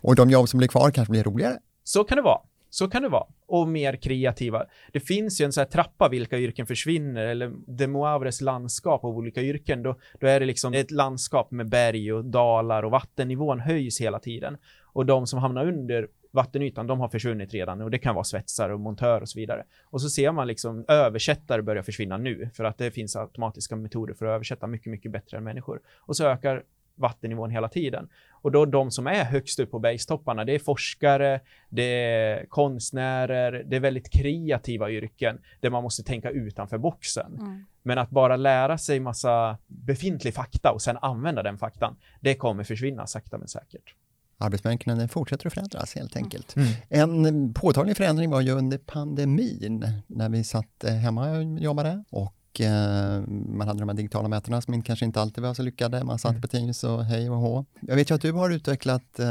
och 0.00 0.16
de 0.16 0.30
jobb 0.30 0.48
som 0.48 0.58
blir 0.58 0.68
kvar 0.68 0.90
kanske 0.90 1.10
blir 1.10 1.24
roligare. 1.24 1.58
Så 1.84 2.04
kan 2.04 2.16
det 2.16 2.22
vara. 2.22 2.40
Så 2.74 2.88
kan 2.88 3.02
det 3.02 3.08
vara. 3.08 3.26
Och 3.46 3.68
mer 3.68 3.96
kreativa. 3.96 4.66
Det 4.92 5.00
finns 5.00 5.40
ju 5.40 5.44
en 5.44 5.52
sån 5.52 5.60
här 5.60 5.68
trappa 5.68 6.08
vilka 6.08 6.38
yrken 6.38 6.66
försvinner, 6.66 7.26
eller 7.26 7.52
de 7.66 7.86
Moavres 7.86 8.40
landskap 8.40 9.04
av 9.04 9.16
olika 9.16 9.42
yrken. 9.42 9.82
Då, 9.82 9.96
då 10.20 10.26
är 10.26 10.40
det 10.40 10.46
liksom 10.46 10.74
ett 10.74 10.90
landskap 10.90 11.50
med 11.50 11.68
berg 11.68 12.12
och 12.12 12.24
dalar 12.24 12.82
och 12.82 12.90
vattennivån 12.90 13.60
höjs 13.60 14.00
hela 14.00 14.18
tiden. 14.18 14.56
Och 14.82 15.06
de 15.06 15.26
som 15.26 15.38
hamnar 15.38 15.68
under 15.68 16.08
vattenytan, 16.30 16.86
de 16.86 17.00
har 17.00 17.08
försvunnit 17.08 17.52
redan 17.54 17.80
och 17.80 17.90
det 17.90 17.98
kan 17.98 18.14
vara 18.14 18.24
svetsare 18.24 18.74
och 18.74 18.80
montör 18.80 19.20
och 19.20 19.28
så 19.28 19.38
vidare. 19.38 19.64
Och 19.84 20.00
så 20.00 20.08
ser 20.08 20.32
man 20.32 20.46
liksom 20.46 20.84
översättare 20.88 21.62
börjar 21.62 21.82
försvinna 21.82 22.16
nu 22.16 22.50
för 22.54 22.64
att 22.64 22.78
det 22.78 22.90
finns 22.90 23.16
automatiska 23.16 23.76
metoder 23.76 24.14
för 24.14 24.26
att 24.26 24.34
översätta 24.34 24.66
mycket, 24.66 24.90
mycket 24.90 25.12
bättre 25.12 25.36
än 25.36 25.44
människor. 25.44 25.80
Och 25.98 26.16
så 26.16 26.26
ökar 26.26 26.62
vattennivån 27.02 27.50
hela 27.50 27.68
tiden. 27.68 28.08
Och 28.30 28.52
då 28.52 28.64
de 28.64 28.90
som 28.90 29.06
är 29.06 29.24
högst 29.24 29.60
upp 29.60 29.70
på 29.70 29.78
bergstopparna, 29.78 30.44
det 30.44 30.54
är 30.54 30.58
forskare, 30.58 31.40
det 31.68 31.82
är 31.82 32.46
konstnärer, 32.46 33.64
det 33.66 33.76
är 33.76 33.80
väldigt 33.80 34.10
kreativa 34.10 34.90
yrken 34.90 35.38
där 35.60 35.70
man 35.70 35.82
måste 35.82 36.02
tänka 36.02 36.30
utanför 36.30 36.78
boxen. 36.78 37.36
Mm. 37.40 37.66
Men 37.82 37.98
att 37.98 38.10
bara 38.10 38.36
lära 38.36 38.78
sig 38.78 39.00
massa 39.00 39.58
befintlig 39.66 40.34
fakta 40.34 40.72
och 40.72 40.82
sen 40.82 40.98
använda 41.02 41.42
den 41.42 41.58
faktan, 41.58 41.96
det 42.20 42.34
kommer 42.34 42.64
försvinna 42.64 43.06
sakta 43.06 43.38
men 43.38 43.48
säkert. 43.48 43.94
Arbetsmarknaden 44.38 45.08
fortsätter 45.08 45.46
att 45.46 45.52
förändras 45.52 45.94
helt 45.94 46.16
enkelt. 46.16 46.56
Mm. 46.56 46.68
En 46.88 47.54
påtaglig 47.54 47.96
förändring 47.96 48.30
var 48.30 48.40
ju 48.40 48.52
under 48.52 48.78
pandemin 48.78 49.86
när 50.06 50.28
vi 50.28 50.44
satt 50.44 50.84
hemma 51.02 51.30
och 51.30 51.42
jobbade 51.58 52.04
och 52.10 52.34
och 52.52 52.60
eh, 52.60 53.22
man 53.28 53.68
hade 53.68 53.80
de 53.80 53.88
här 53.88 53.96
digitala 53.96 54.28
mötena 54.28 54.60
som 54.60 54.82
kanske 54.82 55.04
inte 55.04 55.20
alltid 55.20 55.44
var 55.44 55.54
så 55.54 55.62
lyckade. 55.62 56.04
Man 56.04 56.18
satt 56.18 56.30
mm. 56.30 56.42
på 56.42 56.48
Teams 56.48 56.84
och 56.84 57.04
hej 57.04 57.30
och 57.30 57.36
hå. 57.36 57.64
Jag 57.80 57.96
vet 57.96 58.10
ju 58.10 58.14
att 58.14 58.20
du 58.20 58.32
har 58.32 58.50
utvecklat 58.50 59.18
eh, 59.18 59.26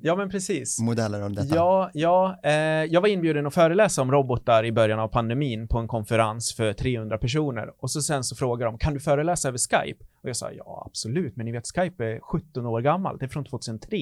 ja, 0.00 0.16
men 0.16 0.30
precis. 0.30 0.80
modeller 0.80 1.22
om 1.22 1.34
detta. 1.34 1.54
Ja, 1.54 1.90
ja 1.94 2.40
eh, 2.42 2.52
jag 2.84 3.00
var 3.00 3.08
inbjuden 3.08 3.46
att 3.46 3.54
föreläsa 3.54 4.02
om 4.02 4.12
robotar 4.12 4.64
i 4.64 4.72
början 4.72 4.98
av 4.98 5.08
pandemin 5.08 5.68
på 5.68 5.78
en 5.78 5.88
konferens 5.88 6.54
för 6.54 6.72
300 6.72 7.18
personer 7.18 7.70
och 7.78 7.90
så 7.90 8.02
sen 8.02 8.24
så 8.24 8.36
frågade 8.36 8.70
de, 8.70 8.78
kan 8.78 8.94
du 8.94 9.00
föreläsa 9.00 9.48
över 9.48 9.58
Skype? 9.58 10.04
Och 10.22 10.28
jag 10.28 10.36
sa, 10.36 10.52
ja 10.52 10.82
absolut, 10.86 11.36
men 11.36 11.46
ni 11.46 11.52
vet 11.52 11.66
Skype 11.66 12.04
är 12.04 12.20
17 12.20 12.66
år 12.66 12.80
gammalt, 12.80 13.20
det 13.20 13.26
är 13.26 13.28
från 13.28 13.44
2003. 13.44 13.98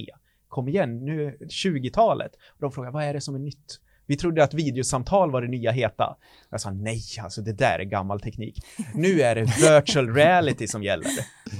Kom 0.48 0.68
igen, 0.68 1.04
nu 1.04 1.24
är 1.26 1.36
20-talet. 1.46 2.32
Och 2.48 2.60
de 2.60 2.72
frågade, 2.72 2.92
vad 2.92 3.04
är 3.04 3.14
det 3.14 3.20
som 3.20 3.34
är 3.34 3.38
nytt? 3.38 3.80
Vi 4.06 4.16
trodde 4.16 4.44
att 4.44 4.54
videosamtal 4.54 5.30
var 5.30 5.42
det 5.42 5.48
nya 5.48 5.70
heta. 5.70 6.16
Jag 6.50 6.60
sa 6.60 6.70
nej, 6.70 7.02
alltså 7.22 7.42
det 7.42 7.52
där 7.52 7.78
är 7.78 7.84
gammal 7.84 8.20
teknik. 8.20 8.58
Nu 8.94 9.20
är 9.20 9.34
det 9.34 9.42
virtual 9.42 10.14
reality 10.14 10.66
som 10.66 10.82
gäller. 10.82 11.06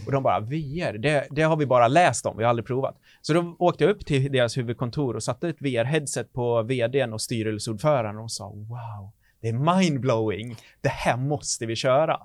Och 0.07 0.13
de 0.13 0.23
bara, 0.23 0.41
VR, 0.41 0.99
det, 0.99 1.27
det 1.31 1.43
har 1.43 1.57
vi 1.57 1.67
bara 1.67 1.89
läst 1.89 2.27
om, 2.27 2.37
vi 2.37 2.43
har 2.43 2.51
aldrig 2.51 2.67
provat. 2.67 2.97
Så 3.23 3.33
då 3.33 3.57
åkte 3.59 3.85
jag 3.85 3.91
upp 3.91 4.07
till 4.07 4.33
deras 4.33 4.57
huvudkontor 4.57 5.17
och 5.17 5.23
satte 5.23 5.49
ett 5.49 5.61
VR-headset 5.61 6.33
på 6.33 6.63
vdn 6.63 7.13
och 7.13 7.21
styrelseordföranden 7.21 8.25
och 8.25 8.33
sa 8.33 8.49
wow, 8.49 9.13
det 9.41 9.49
är 9.49 9.79
mindblowing, 9.79 10.57
det 10.81 10.89
här 10.89 11.17
måste 11.17 11.67
vi 11.67 11.77
köra. 11.77 12.21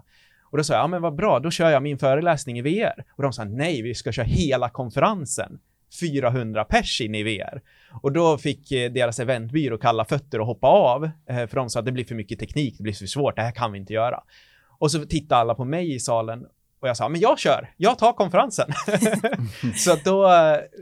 Och 0.52 0.58
då 0.58 0.64
sa 0.64 0.74
jag, 0.74 0.84
ja 0.84 0.88
men 0.88 1.02
vad 1.02 1.16
bra, 1.16 1.40
då 1.40 1.52
kör 1.52 1.70
jag 1.70 1.84
min 1.84 1.98
föreläsning 1.98 2.60
i 2.60 2.62
VR. 2.62 3.06
Och 3.16 3.24
de 3.24 3.34
sa, 3.34 3.44
nej, 3.44 3.82
vi 3.82 3.96
ska 3.96 4.12
köra 4.12 4.26
hela 4.26 4.70
konferensen 4.70 5.60
400 6.02 6.64
pers 6.64 7.02
in 7.02 7.16
i 7.16 7.24
VR. 7.24 7.62
Och 8.02 8.12
då 8.12 8.38
fick 8.38 8.72
eh, 8.72 8.92
deras 8.92 9.20
eventbyrå 9.20 9.78
kalla 9.78 10.06
fötter 10.06 10.40
och 10.40 10.48
hoppa 10.48 10.68
av, 10.68 11.04
eh, 11.30 11.48
för 11.48 11.56
de 11.56 11.70
sa 11.70 11.80
att 11.80 11.86
det 11.86 11.92
blir 11.92 12.06
för 12.06 12.16
mycket 12.16 12.40
teknik, 12.40 12.78
det 12.78 12.84
blir 12.84 12.94
för 12.94 13.06
svårt, 13.06 13.36
det 13.36 13.42
här 13.42 13.52
kan 13.52 13.72
vi 13.72 13.78
inte 13.78 13.94
göra. 13.94 14.24
Och 14.80 14.92
så 14.92 15.06
tittade 15.06 15.42
alla 15.42 15.56
på 15.56 15.66
mig 15.66 15.96
i 15.96 16.00
salen 16.00 16.46
och 16.80 16.88
jag 16.88 16.98
sa, 16.98 17.10
men 17.10 17.22
jag 17.22 17.40
kör, 17.40 17.74
jag 17.78 17.98
tar 17.98 18.14
konferensen. 18.14 18.70
så 19.76 19.96
då 20.06 20.30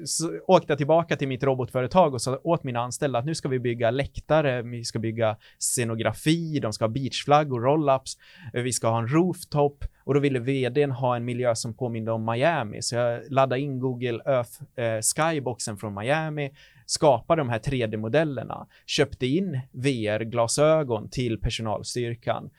så 0.06 0.40
åkte 0.48 0.72
jag 0.72 0.78
tillbaka 0.78 1.16
till 1.16 1.28
mitt 1.28 1.44
robotföretag 1.44 2.14
och 2.14 2.22
sa 2.22 2.40
åt 2.44 2.64
mina 2.64 2.80
anställda 2.80 3.20
att 3.20 3.26
nu 3.26 3.36
ska 3.36 3.50
vi 3.50 3.60
bygga 3.60 3.92
läktare, 3.92 4.62
vi 4.62 4.84
ska 4.84 5.00
bygga 5.00 5.38
scenografi, 5.60 6.60
de 6.60 6.74
ska 6.74 6.86
ha 6.86 6.90
beachflaggor, 6.90 7.62
roll-ups, 7.62 8.18
vi 8.54 8.74
ska 8.74 8.88
ha 8.88 9.00
en 9.00 9.08
rooftop 9.08 9.86
och 10.04 10.14
då 10.14 10.20
ville 10.20 10.40
vdn 10.40 10.92
ha 10.92 11.16
en 11.16 11.26
miljö 11.26 11.56
som 11.56 11.74
påminde 11.74 12.12
om 12.12 12.26
Miami. 12.26 12.82
Så 12.82 12.96
jag 12.96 13.22
laddade 13.30 13.62
in 13.62 13.80
Google 13.80 14.20
Earth 14.26 14.62
eh, 14.76 15.00
Skyboxen 15.02 15.78
från 15.78 15.94
Miami, 15.94 16.52
skapade 16.86 17.42
de 17.42 17.50
här 17.50 17.60
3D-modellerna, 17.60 18.68
köpte 18.86 19.28
in 19.28 19.60
VR-glasögon 19.72 21.10
till 21.10 21.42
personalstyrkan 21.42 22.50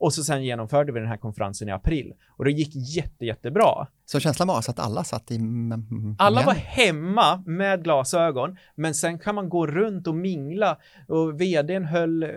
och 0.00 0.14
så 0.14 0.24
sen 0.24 0.44
genomförde 0.44 0.92
vi 0.92 1.00
den 1.00 1.08
här 1.08 1.16
konferensen 1.16 1.68
i 1.68 1.72
april 1.72 2.12
och 2.28 2.44
det 2.44 2.50
gick 2.50 2.96
jätte, 2.96 3.24
jättebra. 3.24 3.86
Så 4.04 4.20
känslan 4.20 4.48
var 4.48 4.54
alltså 4.54 4.70
att 4.70 4.78
alla 4.78 5.04
satt 5.04 5.30
i... 5.30 5.40
Alla 6.18 6.42
var 6.42 6.54
hemma 6.54 7.42
med 7.46 7.84
glasögon, 7.84 8.56
men 8.74 8.94
sen 8.94 9.18
kan 9.18 9.34
man 9.34 9.48
gå 9.48 9.66
runt 9.66 10.06
och 10.06 10.14
mingla 10.14 10.78
och 11.08 11.40
vdn 11.40 11.84
höll 11.84 12.22
eh, 12.22 12.28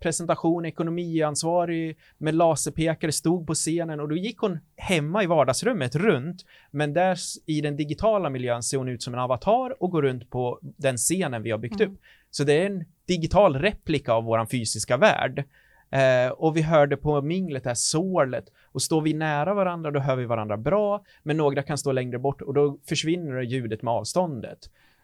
presentation, 0.00 0.64
ekonomiansvarig 0.66 1.98
med 2.18 2.34
laserpekare, 2.34 3.12
stod 3.12 3.46
på 3.46 3.54
scenen 3.54 4.00
och 4.00 4.08
då 4.08 4.16
gick 4.16 4.38
hon 4.38 4.58
hemma 4.76 5.22
i 5.22 5.26
vardagsrummet 5.26 5.94
runt, 5.94 6.44
men 6.70 6.94
där 6.94 7.18
i 7.46 7.60
den 7.60 7.76
digitala 7.76 8.30
miljön 8.30 8.62
ser 8.62 8.78
hon 8.78 8.88
ut 8.88 9.02
som 9.02 9.14
en 9.14 9.20
avatar 9.20 9.82
och 9.82 9.90
går 9.90 10.02
runt 10.02 10.30
på 10.30 10.58
den 10.62 10.96
scenen 10.96 11.42
vi 11.42 11.50
har 11.50 11.58
byggt 11.58 11.80
mm. 11.80 11.92
upp. 11.92 12.00
Så 12.30 12.44
det 12.44 12.62
är 12.62 12.66
en 12.66 12.84
digital 13.06 13.56
replika 13.56 14.12
av 14.12 14.24
våran 14.24 14.46
fysiska 14.46 14.96
värld. 14.96 15.44
Eh, 15.90 16.30
och 16.30 16.56
vi 16.56 16.62
hörde 16.62 16.96
på 16.96 17.22
minglet 17.22 17.64
det 17.64 17.70
här 17.70 17.74
sorlet 17.74 18.44
och 18.72 18.82
står 18.82 19.00
vi 19.00 19.14
nära 19.14 19.54
varandra 19.54 19.90
då 19.90 20.00
hör 20.00 20.16
vi 20.16 20.24
varandra 20.24 20.56
bra, 20.56 21.04
men 21.22 21.36
några 21.36 21.62
kan 21.62 21.78
stå 21.78 21.92
längre 21.92 22.18
bort 22.18 22.42
och 22.42 22.54
då 22.54 22.78
försvinner 22.88 23.40
ljudet 23.40 23.82
med 23.82 23.94
avståndet. 23.94 24.58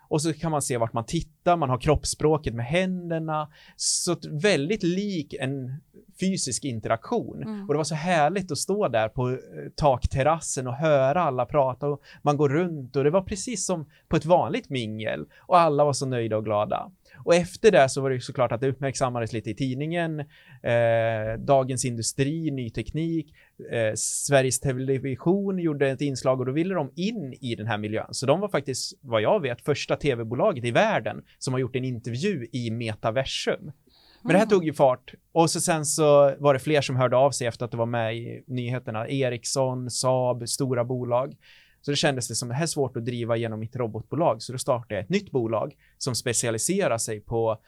Och 0.09 0.23
så 0.23 0.33
kan 0.33 0.51
man 0.51 0.63
se 0.63 0.77
vart 0.77 0.93
man 0.93 1.05
tittar, 1.05 1.57
man 1.57 1.71
har 1.71 1.79
kroppsspråket 1.79 2.55
med 2.55 2.67
händerna, 2.67 3.49
så 3.77 4.17
väldigt 4.31 4.83
lik 4.83 5.35
en 5.35 5.81
fysisk 6.21 6.65
interaktion. 6.65 7.43
Mm. 7.43 7.69
Och 7.69 7.75
det 7.75 7.77
var 7.77 7.85
så 7.85 7.95
härligt 7.95 8.53
att 8.53 8.59
stå 8.59 8.89
där 8.89 9.09
på 9.09 9.31
eh, 9.31 9.37
takterrassen 9.77 10.67
och 10.67 10.75
höra 10.75 11.23
alla 11.23 11.47
prata 11.47 11.87
och 11.87 12.03
man 12.23 12.37
går 12.37 12.49
runt 12.49 12.97
och 12.97 13.05
det 13.05 13.11
var 13.11 13.23
precis 13.23 13.67
som 13.67 13.91
på 14.09 14.17
ett 14.17 14.25
vanligt 14.25 14.71
mingel 14.71 15.27
och 15.39 15.59
alla 15.59 15.85
var 15.85 15.93
så 15.93 16.07
nöjda 16.07 16.37
och 16.37 16.45
glada. 16.45 16.91
Och 17.25 17.35
efter 17.35 17.71
det 17.71 17.89
så 17.89 18.01
var 18.01 18.11
det 18.11 18.21
såklart 18.21 18.53
att 18.53 18.61
det 18.61 18.69
uppmärksammades 18.69 19.33
lite 19.33 19.51
i 19.51 19.55
tidningen, 19.55 20.21
eh, 20.21 21.39
Dagens 21.39 21.85
Industri, 21.85 22.51
Ny 22.51 22.71
Teknik, 22.71 23.35
eh, 23.73 23.93
Sveriges 23.95 24.61
Television 24.61 25.59
gjorde 25.59 25.91
ett 25.91 26.01
inslag 26.01 26.41
och 26.41 26.47
då 26.47 26.53
ville 26.53 26.75
de 26.75 26.93
in 26.97 27.35
i 27.41 27.55
den 27.55 27.67
här 27.67 27.79
miljön. 27.79 28.09
Så 28.11 28.27
de 28.27 28.41
var 28.41 28.49
faktiskt, 28.49 28.99
vad 29.01 29.23
jag 29.23 29.41
vet, 29.41 29.61
första 29.61 29.97
tv-bolaget 29.97 30.65
i 30.65 30.71
världen 30.71 31.23
som 31.39 31.53
har 31.53 31.61
gjort 31.61 31.77
en 31.77 31.85
intervju 31.85 32.47
i 32.53 32.71
metaversum. 32.71 33.73
Men 34.23 34.33
det 34.33 34.39
här 34.39 34.47
tog 34.47 34.65
ju 34.65 34.73
fart 34.73 35.15
och 35.33 35.51
så 35.51 35.61
sen 35.61 35.85
så 35.85 36.35
var 36.39 36.55
det 36.55 36.61
fler 36.61 36.81
som 36.81 36.97
hörde 36.97 37.17
av 37.17 37.31
sig 37.31 37.47
efter 37.47 37.65
att 37.65 37.71
det 37.71 37.77
var 37.77 37.87
med 37.87 38.17
i 38.17 38.45
nyheterna. 38.47 39.09
Ericsson, 39.09 39.91
Saab, 39.91 40.49
stora 40.49 40.85
bolag. 40.85 41.35
Så 41.85 41.91
det 41.91 41.97
kändes 41.97 42.29
det 42.29 42.35
som 42.35 42.49
det 42.49 42.55
här 42.55 42.63
är 42.63 42.67
svårt 42.67 42.97
att 42.97 43.05
driva 43.05 43.37
genom 43.37 43.61
mitt 43.61 43.77
robotbolag, 43.77 44.43
så 44.43 44.53
då 44.53 44.59
startade 44.59 44.95
jag 44.95 45.03
ett 45.03 45.11
nytt 45.11 45.31
bolag 45.31 45.75
som 45.99 46.15
specialiserar 46.15 46.99
sig 46.99 47.21
på 47.21 47.61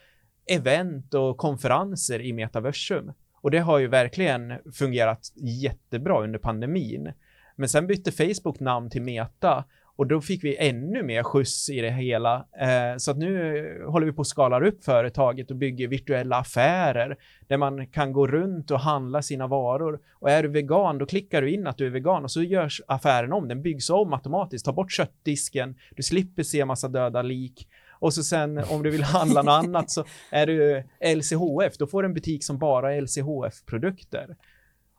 event 0.46 1.14
och 1.14 1.36
konferenser 1.36 2.20
i 2.20 2.32
metaversum. 2.32 3.12
Och 3.34 3.50
det 3.50 3.58
har 3.58 3.78
ju 3.78 3.86
verkligen 3.86 4.52
fungerat 4.74 5.32
jättebra 5.34 6.24
under 6.24 6.38
pandemin. 6.38 7.12
Men 7.56 7.68
sen 7.68 7.86
bytte 7.86 8.12
Facebook 8.12 8.60
namn 8.60 8.90
till 8.90 9.02
Meta 9.02 9.64
och 9.96 10.06
då 10.06 10.20
fick 10.20 10.44
vi 10.44 10.56
ännu 10.56 11.02
mer 11.02 11.22
skjuts 11.22 11.70
i 11.70 11.80
det 11.80 11.90
hela. 11.90 12.46
Eh, 12.60 12.96
så 12.98 13.10
att 13.10 13.16
nu 13.16 13.84
håller 13.88 14.06
vi 14.06 14.12
på 14.12 14.20
att 14.20 14.26
skala 14.26 14.66
upp 14.66 14.84
företaget 14.84 15.50
och 15.50 15.56
bygger 15.56 15.88
virtuella 15.88 16.36
affärer 16.36 17.16
där 17.46 17.56
man 17.56 17.86
kan 17.86 18.12
gå 18.12 18.26
runt 18.26 18.70
och 18.70 18.80
handla 18.80 19.22
sina 19.22 19.46
varor. 19.46 20.00
Och 20.12 20.30
är 20.30 20.42
du 20.42 20.48
vegan, 20.48 20.98
då 20.98 21.06
klickar 21.06 21.42
du 21.42 21.50
in 21.50 21.66
att 21.66 21.78
du 21.78 21.86
är 21.86 21.90
vegan 21.90 22.24
och 22.24 22.30
så 22.30 22.42
görs 22.42 22.82
affären 22.88 23.32
om. 23.32 23.48
Den 23.48 23.62
byggs 23.62 23.90
om 23.90 24.12
automatiskt. 24.12 24.64
Ta 24.64 24.72
bort 24.72 24.92
köttdisken. 24.92 25.74
Du 25.96 26.02
slipper 26.02 26.42
se 26.42 26.64
massa 26.64 26.88
döda 26.88 27.22
lik. 27.22 27.68
Och 27.98 28.14
så 28.14 28.22
sen 28.22 28.58
om 28.70 28.82
du 28.82 28.90
vill 28.90 29.02
handla 29.04 29.42
något 29.42 29.64
annat 29.64 29.90
så 29.90 30.04
är 30.30 30.46
du 30.46 30.84
LCHF, 31.16 31.78
då 31.78 31.86
får 31.86 32.02
du 32.02 32.06
en 32.06 32.14
butik 32.14 32.44
som 32.44 32.58
bara 32.58 32.94
är 32.94 33.00
LCHF-produkter 33.00 34.36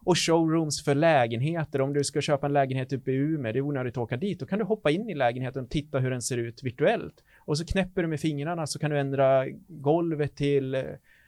och 0.08 0.17
showrooms 0.17 0.84
för 0.84 0.96
lägenheter. 0.96 1.82
Om 1.82 1.93
du 1.93 2.04
ska 2.04 2.22
köpa 2.22 2.46
en 2.46 2.54
lägenhet 2.54 2.93
uppe 2.93 3.12
i 3.12 3.15
Umeå, 3.15 3.54
det 3.54 3.60
är 3.60 3.62
onödigt 3.62 3.98
att 3.98 4.04
åka 4.04 4.17
dit, 4.17 4.39
då 4.39 4.46
kan 4.46 4.60
du 4.60 4.65
hoppa 4.65 4.91
in 4.91 5.10
i 5.10 5.15
lägenheten 5.15 5.63
och 5.63 5.70
titta 5.70 6.00
hur 6.00 6.12
den 6.12 6.22
ser 6.22 6.38
ut 6.38 6.63
virtuellt. 6.63 7.24
Och 7.39 7.58
så 7.58 7.65
knäpper 7.65 8.02
du 8.02 8.08
med 8.08 8.20
fingrarna 8.20 8.67
så 8.67 8.80
kan 8.80 8.91
du 8.91 9.00
ändra 9.00 9.46
golvet 9.67 10.36
till 10.36 10.76
eh, 10.76 10.84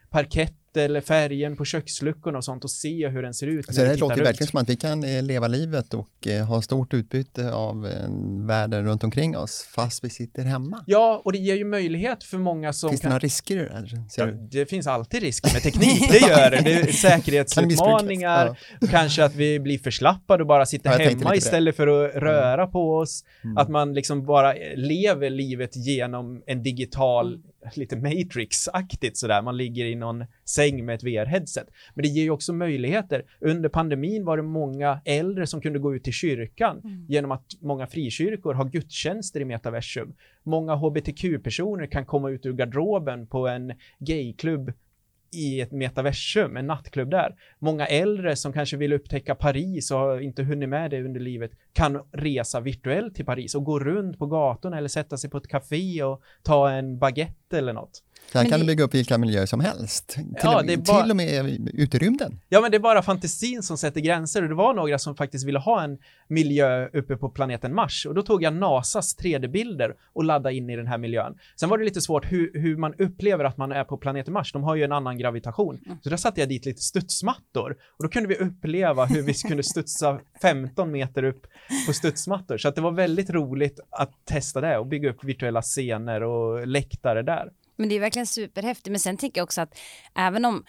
parkett 0.09 0.53
eller 0.77 1.01
färgen 1.01 1.55
på 1.55 1.65
köksluckorna 1.65 2.37
och 2.37 2.45
sånt 2.45 2.63
och 2.63 2.71
se 2.71 3.07
hur 3.07 3.21
den 3.21 3.33
ser 3.33 3.47
ut. 3.47 3.67
Alltså 3.67 3.81
det 3.81 3.95
låter 3.95 4.23
verkligen 4.23 4.47
som 4.47 4.61
att 4.61 4.69
vi 4.69 4.75
kan 4.75 5.03
eh, 5.03 5.23
leva 5.23 5.47
livet 5.47 5.93
och 5.93 6.27
eh, 6.27 6.45
ha 6.45 6.61
stort 6.61 6.93
utbyte 6.93 7.53
av 7.53 7.81
världen 8.47 8.85
runt 8.85 9.03
omkring 9.03 9.37
oss 9.37 9.67
fast 9.75 10.03
vi 10.03 10.09
sitter 10.09 10.43
hemma. 10.43 10.83
Ja, 10.85 11.21
och 11.25 11.31
det 11.31 11.37
ger 11.37 11.55
ju 11.55 11.65
möjlighet 11.65 12.23
för 12.23 12.37
många 12.37 12.73
som 12.73 12.89
Finns 12.89 13.01
kan... 13.01 13.09
det 13.09 13.13
några 13.13 13.19
risker 13.19 13.55
i 13.55 13.59
det 13.59 13.73
här? 13.73 14.03
Ja, 14.17 14.25
det 14.25 14.65
finns 14.65 14.87
alltid 14.87 15.21
risker 15.21 15.53
med 15.53 15.61
teknik, 15.61 16.07
det 16.11 16.19
gör 16.19 16.51
det. 16.51 16.61
Det 16.61 16.93
säkerhetsutmaningar, 16.93 18.57
ja. 18.81 18.87
kanske 18.87 19.23
att 19.23 19.35
vi 19.35 19.59
blir 19.59 19.79
förslappade 19.79 20.43
och 20.43 20.47
bara 20.47 20.65
sitter 20.65 20.99
ja, 20.99 21.09
hemma 21.09 21.35
istället 21.35 21.75
för 21.75 21.87
att 21.87 22.11
mm. 22.11 22.23
röra 22.23 22.67
på 22.67 22.97
oss. 22.97 23.23
Mm. 23.43 23.57
Att 23.57 23.69
man 23.69 23.93
liksom 23.93 24.25
bara 24.25 24.53
lever 24.75 25.29
livet 25.29 25.75
genom 25.75 26.43
en 26.45 26.63
digital 26.63 27.27
mm 27.33 27.48
lite 27.75 27.95
Matrix-aktigt 27.95 29.17
sådär, 29.17 29.41
man 29.41 29.57
ligger 29.57 29.85
i 29.85 29.95
någon 29.95 30.25
säng 30.45 30.85
med 30.85 30.95
ett 30.95 31.03
VR-headset. 31.03 31.67
Men 31.93 32.03
det 32.03 32.09
ger 32.09 32.23
ju 32.23 32.29
också 32.29 32.53
möjligheter. 32.53 33.25
Under 33.39 33.69
pandemin 33.69 34.25
var 34.25 34.37
det 34.37 34.43
många 34.43 35.01
äldre 35.05 35.47
som 35.47 35.61
kunde 35.61 35.79
gå 35.79 35.95
ut 35.95 36.03
till 36.03 36.13
kyrkan 36.13 36.81
mm. 36.83 37.05
genom 37.07 37.31
att 37.31 37.45
många 37.61 37.87
frikyrkor 37.87 38.53
har 38.53 38.65
gudstjänster 38.65 39.39
i 39.39 39.45
metaversum. 39.45 40.13
Många 40.43 40.75
hbtq-personer 40.75 41.87
kan 41.87 42.05
komma 42.05 42.29
ut 42.29 42.45
ur 42.45 42.53
garderoben 42.53 43.27
på 43.27 43.47
en 43.47 43.73
gayklubb 43.99 44.73
i 45.31 45.61
ett 45.61 45.71
metaversum, 45.71 46.57
en 46.57 46.67
nattklubb 46.67 47.09
där. 47.09 47.35
Många 47.59 47.85
äldre 47.87 48.35
som 48.35 48.53
kanske 48.53 48.77
vill 48.77 48.93
upptäcka 48.93 49.35
Paris 49.35 49.91
och 49.91 49.99
har 49.99 50.19
inte 50.19 50.43
hunnit 50.43 50.69
med 50.69 50.91
det 50.91 51.03
under 51.03 51.19
livet 51.19 51.51
kan 51.73 52.01
resa 52.11 52.59
virtuellt 52.59 53.15
till 53.15 53.25
Paris 53.25 53.55
och 53.55 53.63
gå 53.63 53.79
runt 53.79 54.19
på 54.19 54.25
gatorna 54.25 54.77
eller 54.77 54.87
sätta 54.87 55.17
sig 55.17 55.29
på 55.29 55.37
ett 55.37 55.47
café 55.47 56.03
och 56.03 56.21
ta 56.43 56.71
en 56.71 56.99
baguette 56.99 57.57
eller 57.57 57.73
något. 57.73 58.03
Här 58.33 58.43
kan 58.43 58.51
det... 58.51 58.57
du 58.57 58.65
bygga 58.65 58.83
upp 58.83 58.93
vilka 58.93 59.17
miljöer 59.17 59.45
som 59.45 59.59
helst, 59.59 60.07
till, 60.07 60.25
ja, 60.43 60.59
och, 60.59 60.65
bara... 60.65 61.01
till 61.01 61.11
och 61.11 61.17
med 61.17 61.69
ute 61.73 61.97
i 61.97 61.99
rymden. 61.99 62.39
Ja, 62.49 62.61
men 62.61 62.71
det 62.71 62.77
är 62.77 62.79
bara 62.79 63.01
fantasin 63.01 63.63
som 63.63 63.77
sätter 63.77 64.01
gränser 64.01 64.43
och 64.43 64.49
det 64.49 64.55
var 64.55 64.73
några 64.73 64.99
som 64.99 65.15
faktiskt 65.15 65.47
ville 65.47 65.59
ha 65.59 65.83
en 65.83 65.97
miljö 66.27 66.87
uppe 66.87 67.17
på 67.17 67.29
planeten 67.29 67.75
Mars 67.75 68.05
och 68.05 68.15
då 68.15 68.21
tog 68.21 68.43
jag 68.43 68.53
NASAs 68.53 69.17
3D-bilder 69.17 69.95
och 70.13 70.23
laddade 70.23 70.55
in 70.55 70.69
i 70.69 70.75
den 70.75 70.87
här 70.87 70.97
miljön. 70.97 71.37
Sen 71.55 71.69
var 71.69 71.77
det 71.77 71.83
lite 71.83 72.01
svårt 72.01 72.31
hur, 72.31 72.51
hur 72.53 72.77
man 72.77 72.93
upplever 72.93 73.43
att 73.43 73.57
man 73.57 73.71
är 73.71 73.83
på 73.83 73.97
planeten 73.97 74.33
Mars. 74.33 74.51
De 74.53 74.63
har 74.63 74.75
ju 74.75 74.83
en 74.83 74.91
annan 74.91 75.17
gravitation. 75.17 75.79
Mm. 75.85 75.97
Så 76.03 76.09
där 76.09 76.17
satte 76.17 76.39
jag 76.39 76.49
dit 76.49 76.65
lite 76.65 76.81
studsmattor 76.81 77.75
och 77.97 78.03
då 78.03 78.09
kunde 78.09 78.29
vi 78.29 78.35
uppleva 78.35 79.05
hur 79.05 79.21
vi 79.21 79.33
kunde 79.33 79.63
studsa 79.63 80.19
15 80.41 80.91
meter 80.91 81.23
upp 81.23 81.47
på 81.87 81.93
studsmattor. 81.93 82.57
Så 82.57 82.67
att 82.67 82.75
det 82.75 82.81
var 82.81 82.91
väldigt 82.91 83.29
roligt 83.29 83.79
att 83.89 84.11
testa 84.25 84.61
det 84.61 84.77
och 84.77 84.87
bygga 84.87 85.09
upp 85.09 85.23
virtuella 85.23 85.61
scener 85.61 86.23
och 86.23 86.67
läktare 86.67 87.21
där. 87.21 87.49
Men 87.79 87.89
det 87.89 87.95
är 87.95 87.99
verkligen 87.99 88.27
superhäftigt. 88.27 88.91
Men 88.91 88.99
sen 88.99 89.17
tänker 89.17 89.41
jag 89.41 89.45
också 89.45 89.61
att 89.61 89.79
även 90.15 90.45
om 90.45 90.65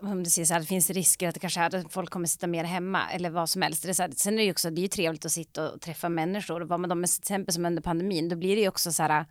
om 0.00 0.22
du 0.22 0.30
säger 0.30 0.46
så 0.46 0.54
här, 0.54 0.60
det 0.60 0.66
finns 0.66 0.90
risker 0.90 1.28
att 1.28 1.34
det 1.34 1.40
kanske 1.40 1.60
är 1.60 1.74
att 1.74 1.92
folk 1.92 2.10
kommer 2.10 2.26
sitta 2.26 2.46
mer 2.46 2.64
hemma 2.64 3.10
eller 3.10 3.30
vad 3.30 3.50
som 3.50 3.62
helst. 3.62 3.82
Det 3.82 3.88
är 3.88 3.92
så 3.92 4.02
här, 4.02 4.10
sen 4.16 4.34
är 4.34 4.38
det 4.38 4.44
ju 4.44 4.50
också, 4.50 4.70
det 4.70 4.80
är 4.80 4.82
ju 4.82 4.88
trevligt 4.88 5.24
att 5.24 5.32
sitta 5.32 5.72
och 5.72 5.80
träffa 5.80 6.08
människor 6.08 6.62
och 6.62 6.68
vara 6.68 6.78
med 6.78 6.90
dem, 6.90 7.04
till 7.04 7.18
exempel 7.18 7.54
som 7.54 7.64
under 7.64 7.82
pandemin, 7.82 8.28
då 8.28 8.36
blir 8.36 8.56
det 8.56 8.62
ju 8.62 8.68
också 8.68 8.92
så 8.92 9.02
här, 9.02 9.26